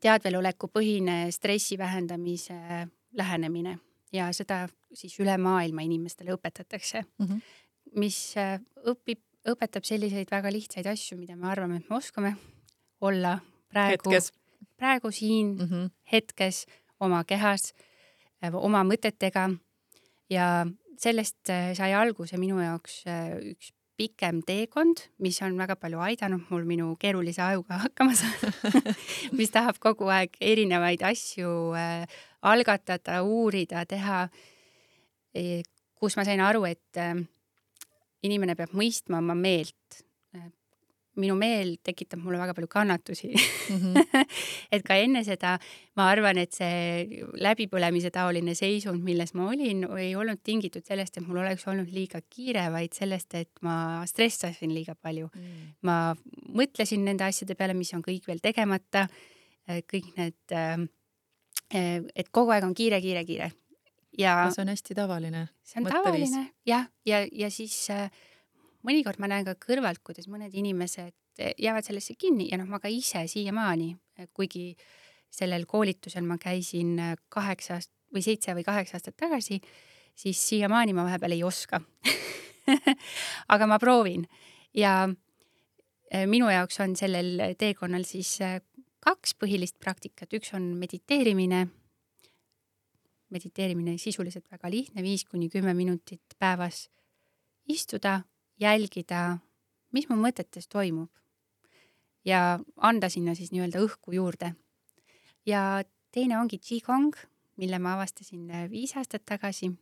teadveloleku 0.00 0.68
põhine 0.68 1.30
stressi 1.30 1.78
vähendamise 1.78 2.88
lähenemine 3.12 3.78
ja 4.14 4.32
seda 4.32 4.68
siis 4.94 5.18
üle 5.20 5.36
maailma 5.38 5.82
inimestele 5.82 6.34
õpetatakse 6.34 7.02
mm, 7.02 7.26
-hmm. 7.26 7.40
Mis 7.96 8.18
õpib, 8.84 9.20
õpetab 9.48 9.84
selliseid 9.84 10.30
väga 10.30 10.52
lihtsaid 10.52 10.86
asju, 10.90 11.18
mida 11.18 11.36
me 11.36 11.50
arvame, 11.52 11.80
et 11.80 11.90
me 11.90 11.96
oskame 11.96 12.34
olla 13.04 13.38
praegu, 13.72 14.16
praegu 14.76 15.10
siin 15.12 15.54
mm 15.56 15.68
-hmm. 15.68 15.90
hetkes 16.12 16.64
oma 17.00 17.24
kehas, 17.24 17.72
oma 18.52 18.84
mõtetega 18.84 19.50
ja 20.30 20.66
sellest 20.98 21.50
sai 21.76 21.92
alguse 21.92 22.36
minu 22.36 22.60
jaoks 22.60 23.02
üks 23.52 23.72
pikem 23.96 24.40
teekond, 24.46 25.04
mis 25.22 25.38
on 25.46 25.54
väga 25.58 25.76
palju 25.78 26.00
aidanud 26.02 26.48
mul 26.50 26.64
minu 26.66 26.94
keerulise 27.00 27.42
ajuga 27.44 27.78
hakkama 27.84 28.16
saada 28.18 28.94
mis 29.38 29.52
tahab 29.54 29.78
kogu 29.82 30.08
aeg 30.10 30.34
erinevaid 30.42 31.04
asju 31.06 31.74
äh, 31.78 32.02
algatada, 32.42 33.22
uurida, 33.22 33.84
teha 33.86 34.26
e,. 35.34 35.62
kus 35.94 36.18
ma 36.18 36.24
sain 36.26 36.42
aru, 36.42 36.64
et 36.66 36.98
äh, 37.00 37.14
inimene 38.24 38.56
peab 38.58 38.74
mõistma 38.76 39.20
oma 39.20 39.36
meelt 39.38 40.04
minu 41.20 41.34
meel 41.38 41.76
tekitab 41.84 42.22
mulle 42.22 42.38
väga 42.40 42.54
palju 42.56 42.68
kannatusi 42.70 43.30
mm. 43.30 43.76
-hmm. 43.76 44.24
et 44.74 44.82
ka 44.86 44.96
enne 44.98 45.22
seda 45.24 45.58
ma 45.96 46.08
arvan, 46.10 46.38
et 46.38 46.52
see 46.52 47.22
läbipõlemise 47.46 48.10
taoline 48.14 48.54
seisund, 48.58 49.02
milles 49.02 49.34
ma 49.34 49.48
olin, 49.50 49.84
ei 49.98 50.14
olnud 50.16 50.42
tingitud 50.42 50.86
sellest, 50.86 51.18
et 51.18 51.26
mul 51.26 51.42
oleks 51.44 51.66
olnud 51.70 51.90
liiga 51.94 52.20
kiire, 52.28 52.66
vaid 52.72 52.92
sellest, 52.92 53.34
et 53.34 53.62
ma 53.62 54.02
stressasin 54.10 54.74
liiga 54.74 54.94
palju 54.94 55.30
mm. 55.32 55.40
-hmm. 55.40 55.74
ma 55.82 56.14
mõtlesin 56.54 57.04
nende 57.04 57.24
asjade 57.24 57.54
peale, 57.54 57.74
mis 57.74 57.94
on 57.94 58.02
kõik 58.02 58.26
veel 58.26 58.42
tegemata, 58.42 59.06
kõik 59.68 60.10
need, 60.16 60.40
äh, 60.52 60.88
et 62.14 62.28
kogu 62.30 62.50
aeg 62.50 62.64
on 62.64 62.74
kiire, 62.74 63.00
kiire, 63.00 63.24
kiire. 63.24 63.52
Ja 64.18 64.36
see 64.54 64.62
on 64.62 64.70
hästi 64.72 64.96
tavaline. 64.98 65.48
see 65.64 65.80
on 65.80 65.88
mõtteviis. 65.88 66.04
tavaline 66.04 66.44
jah, 66.68 66.88
ja, 67.06 67.20
ja, 67.24 67.28
ja 67.44 67.50
siis 67.52 67.76
äh, 67.94 68.10
mõnikord 68.86 69.20
ma 69.22 69.30
näen 69.30 69.46
ka 69.46 69.56
kõrvalt, 69.60 70.02
kuidas 70.06 70.28
mõned 70.30 70.54
inimesed 70.54 71.14
jäävad 71.58 71.86
sellesse 71.86 72.14
kinni 72.18 72.48
ja 72.52 72.58
noh, 72.60 72.68
ma 72.70 72.78
ka 72.78 72.90
ise 72.92 73.24
siiamaani, 73.30 73.96
kuigi 74.36 74.76
sellel 75.34 75.64
koolitusel 75.66 76.22
ma 76.28 76.38
käisin 76.38 76.94
kaheksa 77.32 77.80
või 78.14 78.22
seitse 78.22 78.54
või 78.54 78.62
kaheksa 78.66 79.00
aastat 79.00 79.16
tagasi, 79.18 79.58
siis 80.14 80.38
siiamaani 80.48 80.94
ma 80.94 81.08
vahepeal 81.08 81.34
ei 81.34 81.42
oska 81.42 81.80
aga 83.54 83.66
ma 83.66 83.80
proovin 83.82 84.28
ja 84.74 85.08
minu 86.30 86.50
jaoks 86.52 86.78
on 86.84 86.94
sellel 86.98 87.56
teekonnal 87.58 88.06
siis 88.06 88.36
kaks 89.04 89.34
põhilist 89.40 89.76
praktikat, 89.82 90.32
üks 90.36 90.54
on 90.56 90.70
mediteerimine. 90.80 91.66
Mediteerimine 93.34 93.96
sisuliselt 93.98 94.46
väga 94.50 94.70
lihtne, 94.70 95.02
viis 95.02 95.24
kuni 95.28 95.50
kümme 95.52 95.74
minutit 95.74 96.36
päevas 96.38 96.88
istuda 97.68 98.20
jälgida, 98.60 99.38
mis 99.92 100.08
mu 100.08 100.18
mõtetes 100.20 100.68
toimub. 100.70 101.10
Ja 102.24 102.58
anda 102.76 103.10
sinna 103.12 103.34
siis 103.36 103.52
nii-öelda 103.52 103.82
õhku 103.84 104.14
juurde. 104.16 104.54
ja 105.46 105.84
teine 106.12 106.38
ongi 106.38 106.58
Qigong, 106.58 107.16
mille 107.56 107.78
ma 107.78 107.94
avastasin 107.98 108.50
äh, 108.50 108.70
viis 108.70 108.96
aastat 108.96 109.26
tagasi. 109.26 109.72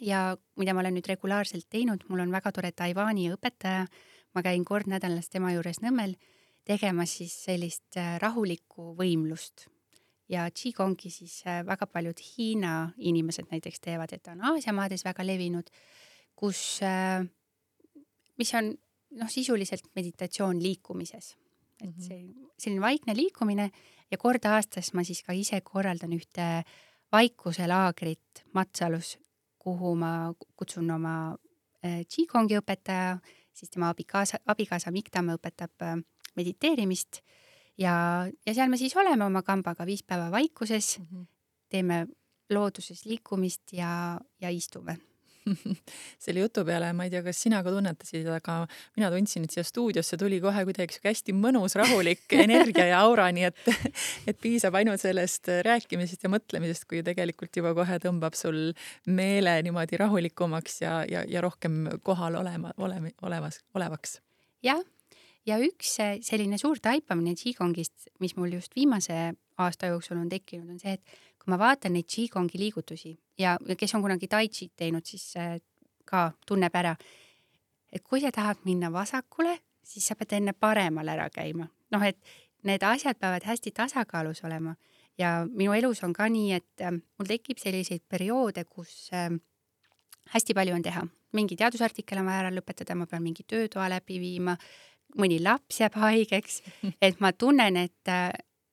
Ja 0.00 0.36
mida 0.56 0.74
ma 0.74 0.80
olen 0.80 0.96
nüüd 0.98 1.06
regulaarselt 1.06 1.68
teinud, 1.70 2.04
mul 2.08 2.24
on 2.24 2.32
väga 2.32 2.52
tore 2.52 2.72
Taiwan'i 2.72 3.28
õpetaja, 3.34 3.86
ma 4.34 4.42
käin 4.42 4.64
kord 4.64 4.90
nädalas 4.90 5.28
tema 5.28 5.52
juures 5.54 5.82
Nõmmel 5.82 6.16
tegemas 6.64 7.16
siis 7.20 7.34
sellist 7.44 7.96
äh, 7.96 8.16
rahulikku 8.22 8.94
võimlust 8.98 9.68
ja 10.28 10.48
Qigongi 10.50 11.10
siis 11.10 11.42
äh, 11.46 11.62
väga 11.66 11.86
paljud 11.86 12.18
Hiina 12.20 12.90
inimesed 12.98 13.48
näiteks 13.50 13.80
teevad, 13.80 14.12
et 14.12 14.22
ta 14.22 14.36
on 14.36 14.44
Aasia 14.52 14.72
maades 14.76 15.04
väga 15.04 15.26
levinud, 15.26 15.70
kus 16.38 16.80
mis 18.38 18.54
on 18.54 18.72
noh, 19.18 19.30
sisuliselt 19.30 19.88
meditatsioon 19.94 20.62
liikumises. 20.62 21.36
et 21.78 21.94
mhm. 21.94 22.02
see 22.02 22.48
selline 22.58 22.82
vaikne 22.82 23.14
liikumine 23.14 23.70
ja 24.10 24.18
kord 24.18 24.44
aastas 24.50 24.92
ma 24.98 25.04
siis 25.06 25.22
ka 25.22 25.32
ise 25.36 25.60
korraldan 25.62 26.12
ühte 26.16 26.46
vaikuselaagrit 27.12 28.42
Matsalus, 28.54 29.16
kuhu 29.58 29.94
ma 29.96 30.32
kutsun 30.56 30.90
oma 30.90 31.14
äh, 31.84 32.02
Qigongi 32.10 32.58
õpetaja, 32.58 33.18
siis 33.54 33.70
tema 33.70 33.92
abikaasa, 33.94 34.42
abikaasa 34.46 34.90
Miktamäe 34.90 35.38
õpetab 35.38 35.86
äh, 35.86 35.96
mediteerimist 36.36 37.22
ja, 37.78 37.96
ja 38.46 38.54
seal 38.54 38.70
me 38.70 38.80
siis 38.80 38.96
oleme 38.96 39.24
oma 39.24 39.42
kambaga 39.46 39.86
viis 39.86 40.02
päeva 40.02 40.30
vaikuses 40.30 40.98
mm, 40.98 41.06
-hmm. 41.06 41.26
teeme 41.68 42.06
looduses 42.50 43.04
liikumist 43.06 43.72
ja, 43.72 44.20
ja 44.40 44.50
istume 44.50 44.98
selle 46.22 46.40
jutu 46.40 46.64
peale, 46.64 46.90
ma 46.96 47.06
ei 47.06 47.12
tea, 47.12 47.22
kas 47.24 47.40
sina 47.44 47.60
ka 47.64 47.72
tunnetasid, 47.72 48.26
aga 48.32 48.58
mina 48.98 49.10
tundsin, 49.12 49.46
et 49.46 49.54
siia 49.54 49.64
stuudiosse 49.66 50.18
tuli 50.20 50.40
kohe 50.44 50.64
kuidagi 50.68 50.96
sihuke 50.96 51.12
hästi 51.12 51.34
mõnus, 51.36 51.76
rahulik 51.78 52.36
energia 52.46 52.88
ja 52.90 53.00
aura, 53.04 53.28
nii 53.34 53.46
et, 53.48 53.62
et 54.28 54.40
piisab 54.42 54.76
ainult 54.80 55.02
sellest 55.02 55.50
rääkimisest 55.66 56.26
ja 56.26 56.32
mõtlemisest, 56.32 56.88
kui 56.90 57.02
tegelikult 57.06 57.60
juba 57.60 57.74
kohe 57.78 57.98
tõmbab 58.02 58.36
sul 58.38 58.72
meele 59.06 59.58
niimoodi 59.66 60.00
rahulikumaks 60.00 60.82
ja, 60.84 61.00
ja, 61.08 61.24
ja 61.28 61.44
rohkem 61.44 61.86
kohal 62.06 62.38
olema, 62.42 62.74
olema, 62.76 63.12
olevas, 63.22 63.62
olevaks. 63.78 64.18
jah, 64.64 64.82
ja 65.48 65.58
üks 65.62 65.96
selline 66.26 66.58
suur 66.60 66.80
taipamine 66.82 67.34
Qigongist, 67.38 68.10
mis 68.20 68.36
mul 68.36 68.52
just 68.58 68.74
viimase 68.76 69.32
aasta 69.58 69.90
jooksul 69.92 70.20
on 70.20 70.28
tekkinud, 70.28 70.68
on 70.70 70.80
see, 70.82 70.94
et 70.98 71.38
kui 71.38 71.52
ma 71.52 71.58
vaatan 71.60 71.94
neid 71.96 72.08
Qigongi 72.12 72.60
liigutusi 72.60 73.14
ja, 73.40 73.56
kes 73.78 73.94
on 73.96 74.04
kunagi 74.04 74.28
tai 74.28 74.48
chi'd 74.52 74.74
teinud, 74.76 75.06
siis 75.06 75.30
äh, 75.40 75.56
ka 76.08 76.30
tunneb 76.46 76.74
ära, 76.76 76.94
et 77.92 78.04
kui 78.04 78.20
sa 78.20 78.32
tahad 78.34 78.60
minna 78.68 78.92
vasakule, 78.92 79.58
siis 79.84 80.08
sa 80.08 80.16
pead 80.18 80.36
enne 80.40 80.52
paremale 80.52 81.14
ära 81.16 81.28
käima. 81.32 81.68
noh, 81.90 82.02
et 82.04 82.18
need 82.68 82.82
asjad 82.84 83.16
peavad 83.16 83.46
hästi 83.48 83.70
tasakaalus 83.72 84.42
olema. 84.44 84.74
Ja 85.18 85.46
minu 85.48 85.72
elus 85.72 86.02
on 86.04 86.12
ka 86.12 86.28
nii, 86.28 86.52
et 86.52 86.82
äh, 86.84 86.92
mul 86.92 87.30
tekib 87.30 87.58
selliseid 87.58 88.04
perioode, 88.08 88.64
kus 88.68 89.08
äh, 89.16 89.30
hästi 90.34 90.54
palju 90.54 90.74
on 90.76 90.84
teha, 90.84 91.06
mingi 91.32 91.56
teadusartikkel 91.56 92.20
on 92.20 92.28
vaja 92.28 92.44
ära 92.44 92.52
lõpetada, 92.54 92.94
ma 92.94 93.08
pean 93.08 93.24
mingi 93.24 93.46
töötoa 93.48 93.88
läbi 93.90 94.20
viima, 94.20 94.56
mõni 95.16 95.38
laps 95.42 95.80
jääb 95.80 95.96
haigeks, 95.98 96.60
et 97.00 97.20
ma 97.24 97.32
tunnen, 97.32 97.76
et 97.76 98.12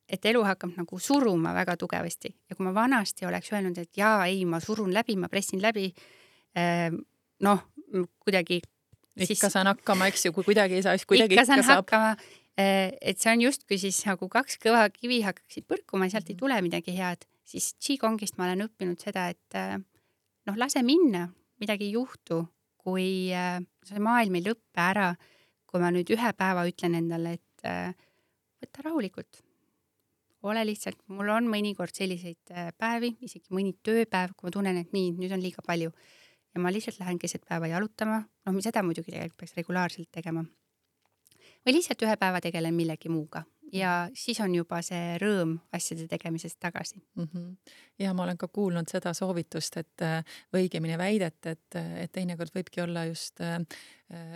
et 0.05 0.25
elu 0.29 0.43
hakkab 0.45 0.75
nagu 0.77 0.99
suruma 1.01 1.53
väga 1.55 1.75
tugevasti 1.81 2.29
ja 2.29 2.55
kui 2.55 2.65
ma 2.67 2.73
vanasti 2.75 3.25
oleks 3.25 3.49
öelnud, 3.53 3.77
et 3.81 3.97
jaa, 3.97 4.27
ei, 4.29 4.43
ma 4.45 4.59
surun 4.61 4.93
läbi, 4.93 5.15
ma 5.17 5.29
pressin 5.31 5.61
läbi, 5.63 5.87
ehm, 6.55 6.99
noh, 7.45 7.63
kuidagi. 8.21 8.61
ikka 9.15 9.27
siis, 9.31 9.41
saan 9.53 9.69
hakkama, 9.71 10.09
eks 10.11 10.27
ju, 10.27 10.33
kui 10.35 10.43
kuidagi 10.43 10.77
ei 10.77 10.83
saa, 10.83 10.97
siis 10.97 11.07
kuidagi 11.09 11.33
ikka, 11.33 11.45
ikka 11.45 11.53
saan 11.53 11.63
saab. 11.63 11.85
hakkama. 11.85 12.33
Eh, 12.55 12.93
et 13.01 13.19
see 13.19 13.31
on 13.33 13.41
justkui 13.43 13.77
siis 13.79 13.97
nagu 14.07 14.29
kaks 14.31 14.59
kõva 14.63 14.85
kivi 14.93 15.19
hakkaksid 15.25 15.65
põrkuma, 15.67 16.07
sealt 16.11 16.29
ei 16.29 16.35
mhm. 16.35 16.39
tule 16.39 16.59
midagi 16.63 16.95
head, 16.95 17.25
siis 17.43 17.73
Qigongist 17.83 18.37
ma 18.37 18.47
olen 18.47 18.67
õppinud 18.67 19.01
seda, 19.01 19.27
et 19.33 19.57
eh, 19.59 19.75
noh, 20.47 20.59
lase 20.59 20.83
minna, 20.85 21.25
midagi 21.59 21.89
ei 21.89 21.97
juhtu, 21.97 22.43
kui 22.79 23.33
eh, 23.33 23.57
see 23.87 24.03
maailm 24.03 24.37
ei 24.39 24.45
lõppe 24.45 24.85
ära, 24.85 25.09
kui 25.75 25.83
ma 25.83 25.91
nüüd 25.91 26.07
ühe 26.15 26.31
päeva 26.39 26.63
ütlen 26.69 26.95
endale, 27.01 27.35
et 27.35 27.67
võta 28.63 28.87
rahulikult 28.87 29.43
ole 30.49 30.65
lihtsalt, 30.67 30.99
mul 31.11 31.29
on 31.33 31.49
mõnikord 31.49 31.95
selliseid 31.95 32.53
äh, 32.53 32.69
päevi, 32.77 33.15
isegi 33.25 33.53
mõni 33.55 33.73
tööpäev, 33.85 34.35
kui 34.37 34.49
ma 34.49 34.53
tunnen, 34.53 34.77
et 34.81 34.93
nii, 34.95 35.15
nüüd 35.17 35.33
on 35.35 35.41
liiga 35.43 35.63
palju 35.65 35.91
ja 35.91 36.61
ma 36.61 36.71
lihtsalt 36.73 36.99
lähen 37.01 37.19
keset 37.21 37.45
päeva 37.49 37.69
jalutama, 37.71 38.21
noh, 38.45 38.61
seda 38.63 38.83
muidugi 38.85 39.13
tegelikult 39.13 39.41
peaks 39.41 39.57
regulaarselt 39.57 40.11
tegema. 40.11 40.45
või 41.65 41.77
lihtsalt 41.79 42.01
ühe 42.05 42.15
päeva 42.21 42.41
tegelen 42.41 42.75
millegi 42.77 43.09
muuga 43.09 43.43
ja 43.73 44.09
siis 44.13 44.39
on 44.41 44.53
juba 44.55 44.81
see 44.85 45.17
rõõm 45.21 45.57
asjade 45.73 46.07
tegemisest 46.07 46.59
tagasi 46.61 47.01
mm. 47.01 47.27
-hmm. 47.33 47.73
ja 47.99 48.13
ma 48.13 48.23
olen 48.23 48.37
ka 48.37 48.47
kuulnud 48.47 48.87
seda 48.87 49.13
soovitust, 49.13 49.77
et 49.77 50.05
või 50.53 50.67
õigemini 50.67 50.97
väidet, 50.97 51.45
et, 51.45 51.75
et 51.75 52.11
teinekord 52.11 52.53
võibki 52.55 52.83
olla 52.83 53.05
just 53.05 53.41
äh, 53.41 53.59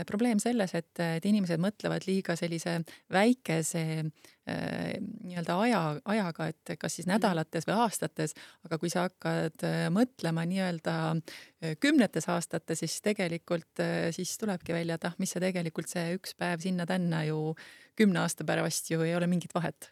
probleem 0.07 0.39
selles, 0.41 0.71
et, 0.73 0.99
et 1.03 1.25
inimesed 1.29 1.61
mõtlevad 1.61 2.07
liiga 2.07 2.33
sellise 2.39 2.79
väikese 3.13 3.83
äh, 4.01 4.95
nii-öelda 4.97 5.57
aja, 5.61 5.81
ajaga, 6.09 6.47
et 6.49 6.73
kas 6.81 6.97
siis 6.97 7.05
mhm. 7.05 7.15
nädalates 7.15 7.67
või 7.69 7.75
aastates, 7.83 8.33
aga 8.65 8.79
kui 8.81 8.89
sa 8.89 9.05
hakkad 9.05 9.65
äh, 9.67 9.83
mõtlema 9.93 10.45
nii-öelda 10.49 10.95
äh, 11.13 11.75
kümnetes 11.83 12.29
aastates, 12.33 12.81
siis 12.81 12.97
tegelikult 13.05 13.83
äh, 13.83 14.09
siis 14.15 14.33
tulebki 14.41 14.73
välja, 14.73 14.97
et 14.97 15.05
ah, 15.05 15.17
mis 15.21 15.35
see 15.35 15.43
tegelikult 15.43 15.91
see 15.91 16.17
üks 16.17 16.33
päev 16.39 16.65
sinna-tänna 16.65 17.25
ju 17.29 17.53
kümne 17.99 18.23
aasta 18.23 18.47
pärast 18.47 18.89
ju 18.89 19.03
ei 19.05 19.15
ole 19.15 19.27
mingit 19.29 19.53
vahet. 19.53 19.91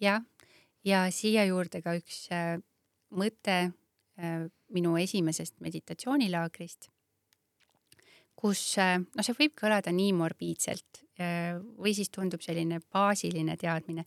jah, 0.00 0.22
ja 0.86 1.06
siia 1.12 1.44
juurde 1.48 1.82
ka 1.84 1.96
üks 1.98 2.26
äh, 2.34 2.56
mõte 3.16 3.56
äh, 3.66 4.46
minu 4.74 4.96
esimesest 5.00 5.58
meditatsioonilaagrist, 5.64 6.90
kus 8.36 8.62
noh, 8.78 9.24
see 9.24 9.36
võib 9.38 9.54
kõlada 9.58 9.92
nii 9.94 10.12
morbiidselt 10.16 11.02
äh, 11.20 11.56
või 11.80 11.94
siis 11.96 12.12
tundub 12.12 12.44
selline 12.44 12.80
baasiline 12.92 13.56
teadmine, 13.60 14.04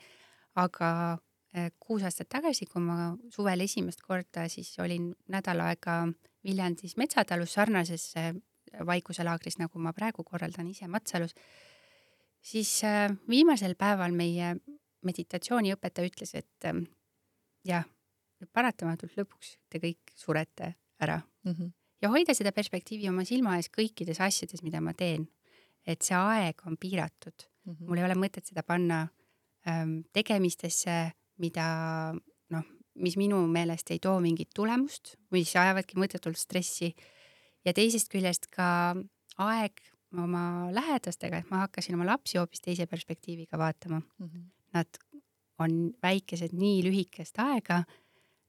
aga 0.61 0.91
äh, 1.13 1.71
kuus 1.79 2.05
aastat 2.07 2.29
tagasi, 2.29 2.67
kui 2.69 2.83
ma 2.83 3.13
suvel 3.33 3.65
esimest 3.65 4.05
korda 4.05 4.47
siis 4.49 4.75
olin 4.79 5.11
nädal 5.27 5.65
aega 5.65 6.03
Viljandis 6.45 6.95
metsatalus 6.95 7.51
sarnases 7.57 8.13
vaikuselaagris, 8.87 9.57
nagu 9.59 9.81
ma 9.83 9.91
praegu 9.91 10.23
korraldan 10.23 10.69
ise 10.69 10.87
Matsalus 10.87 11.33
siis 12.39 12.81
viimasel 13.27 13.75
päeval 13.75 14.13
meie 14.15 14.53
meditatsiooniõpetaja 15.05 16.11
ütles, 16.11 16.33
et 16.35 16.67
ähm, 16.67 16.83
jah, 17.67 17.85
paratamatult 18.55 19.15
lõpuks 19.19 19.55
te 19.71 19.81
kõik 19.83 20.13
surete 20.15 20.73
ära 20.99 21.19
mm. 21.19 21.51
-hmm. 21.51 21.71
Ja 22.01 22.09
hoida 22.13 22.35
seda 22.37 22.53
perspektiivi 22.55 23.09
oma 23.09 23.25
silma 23.27 23.57
ees 23.59 23.69
kõikides 23.73 24.21
asjades, 24.23 24.63
mida 24.63 24.81
ma 24.81 24.93
teen. 24.93 25.27
et 25.87 26.03
see 26.05 26.15
aeg 26.15 26.59
on 26.67 26.75
piiratud 26.77 27.33
mm, 27.65 27.73
-hmm. 27.73 27.87
mul 27.87 27.97
ei 27.97 28.03
ole 28.03 28.15
mõtet 28.19 28.45
seda 28.45 28.63
panna 28.63 29.07
ähm, 29.67 30.01
tegemistesse, 30.13 31.11
mida 31.37 32.13
noh, 32.49 32.65
mis 32.95 33.15
minu 33.17 33.39
meelest 33.47 33.91
ei 33.91 33.99
too 33.99 34.19
mingit 34.19 34.49
tulemust, 34.55 35.15
mis 35.31 35.55
ajavadki 35.55 35.97
mõttetult 35.97 36.37
stressi. 36.37 36.95
ja 37.65 37.73
teisest 37.73 38.11
küljest 38.11 38.47
ka 38.51 38.95
aeg 39.37 39.81
oma 40.17 40.71
lähedastega, 40.71 41.37
et 41.37 41.49
ma 41.49 41.65
hakkasin 41.65 41.95
oma 41.95 42.05
lapsi 42.05 42.37
hoopis 42.37 42.61
teise 42.61 42.85
perspektiiviga 42.85 43.57
vaatama 43.57 43.99
mm. 43.99 44.25
-hmm. 44.25 44.47
Nad 44.73 44.99
on 45.59 45.93
väikesed 46.03 46.53
nii 46.53 46.83
lühikest 46.83 47.39
aega, 47.41 47.83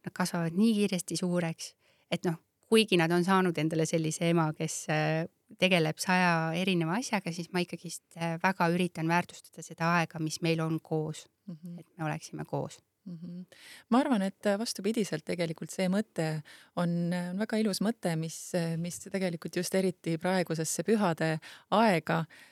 nad 0.04 0.12
kasvavad 0.12 0.52
nii 0.52 0.74
kiiresti 0.74 1.16
suureks, 1.16 1.74
et 2.10 2.24
noh, 2.24 2.36
kuigi 2.70 2.98
nad 3.00 3.12
on 3.14 3.24
saanud 3.26 3.58
endale 3.58 3.86
sellise 3.88 4.30
ema, 4.30 4.50
kes 4.56 4.76
äh, 4.92 5.24
tegeleb 5.60 5.98
saja 5.98 6.52
erineva 6.58 6.98
asjaga, 7.00 7.32
siis 7.34 7.50
ma 7.54 7.64
ikkagist 7.64 8.04
äh, 8.18 8.36
väga 8.42 8.70
üritan 8.74 9.10
väärtustada 9.10 9.64
seda 9.66 9.96
aega, 9.98 10.22
mis 10.22 10.38
meil 10.46 10.62
on 10.62 10.78
koos 10.80 11.26
mm, 11.46 11.56
-hmm. 11.56 11.80
et 11.80 11.86
me 11.98 12.04
oleksime 12.04 12.44
koos 12.44 12.78
mm. 13.04 13.16
-hmm. 13.16 13.58
ma 13.90 13.98
arvan, 13.98 14.22
et 14.22 14.52
vastupidiselt 14.58 15.24
tegelikult 15.24 15.70
see 15.70 15.88
mõte 15.88 16.42
on, 16.76 17.12
on 17.32 17.38
väga 17.38 17.56
ilus 17.56 17.82
mõte, 17.82 18.14
mis, 18.16 18.52
mis 18.76 19.00
tegelikult 19.10 19.56
just 19.56 19.74
eriti 19.74 20.18
praegusesse 20.18 20.82
pühade 20.86 21.38
aega 21.70 22.18
äh, 22.18 22.49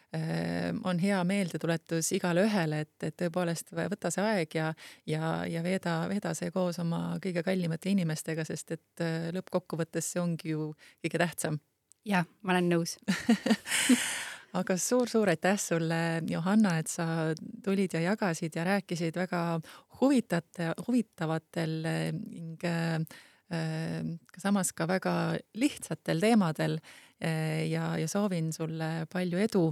on 0.89 0.99
hea 1.03 1.19
meeldetuletus 1.29 2.13
igale 2.17 2.47
ühele, 2.47 2.81
et, 2.87 2.95
et 3.05 3.17
tõepoolest 3.21 3.75
võta 3.77 4.11
see 4.13 4.25
aeg 4.25 4.55
ja, 4.57 4.71
ja, 5.07 5.33
ja 5.45 5.63
veeda, 5.65 5.99
veeda 6.09 6.33
see 6.37 6.49
koos 6.55 6.79
oma 6.81 7.19
kõige 7.23 7.43
kallimate 7.45 7.93
inimestega, 7.93 8.47
sest 8.49 8.73
et 8.79 9.03
äh, 9.05 9.29
lõppkokkuvõttes 9.37 10.15
see 10.15 10.23
ongi 10.23 10.55
ju 10.55 10.71
kõige 11.05 11.21
tähtsam. 11.21 11.61
jah, 12.09 12.25
ma 12.41 12.57
olen 12.57 12.71
nõus 12.73 12.97
aga 14.59 14.77
suur-suur 14.81 15.29
aitäh 15.29 15.59
sulle, 15.61 16.01
Johanna, 16.31 16.79
et 16.81 16.89
sa 16.89 17.35
tulid 17.65 17.93
ja 17.93 18.01
jagasid 18.09 18.57
ja 18.57 18.65
rääkisid 18.65 19.17
väga 19.21 19.43
huvitate, 20.01 20.73
huvitavatel 20.87 21.77
ning 22.17 22.65
äh, 22.65 22.97
samas 24.41 24.73
ka 24.73 24.89
väga 24.89 25.15
lihtsatel 25.57 26.21
teemadel 26.21 26.79
äh, 27.21 27.69
ja, 27.69 27.95
ja 28.01 28.09
soovin 28.09 28.53
sulle 28.53 29.07
palju 29.13 29.45
edu 29.45 29.65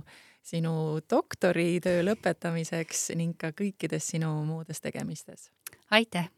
sinu 0.47 1.01
doktoritöö 1.11 2.05
lõpetamiseks 2.07 3.11
ning 3.19 3.35
ka 3.39 3.51
kõikides 3.57 4.13
sinu 4.15 4.33
muudes 4.47 4.81
tegemistes. 4.81 5.51
aitäh! 5.91 6.31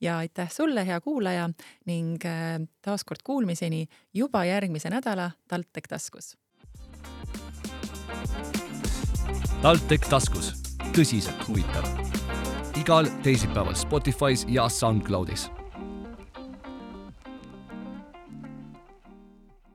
ja 0.00 0.18
aitäh 0.18 0.50
sulle, 0.50 0.86
hea 0.86 1.00
kuulaja 1.00 1.50
ning 1.86 2.24
äh, 2.26 2.60
taaskord 2.82 3.22
kuulmiseni 3.24 3.86
juba 4.14 4.44
järgmise 4.44 4.90
nädala 4.90 5.30
TalTech 5.48 5.88
taskus 5.88 6.36
TalTech 9.62 10.08
taskus, 10.10 10.52
tõsiselt 10.90 11.46
huvitav. 11.48 11.86
igal 12.80 13.06
teisipäeval 13.22 13.74
Spotify's 13.78 14.42
ja 14.48 14.68
SoundCloudis 14.68 15.50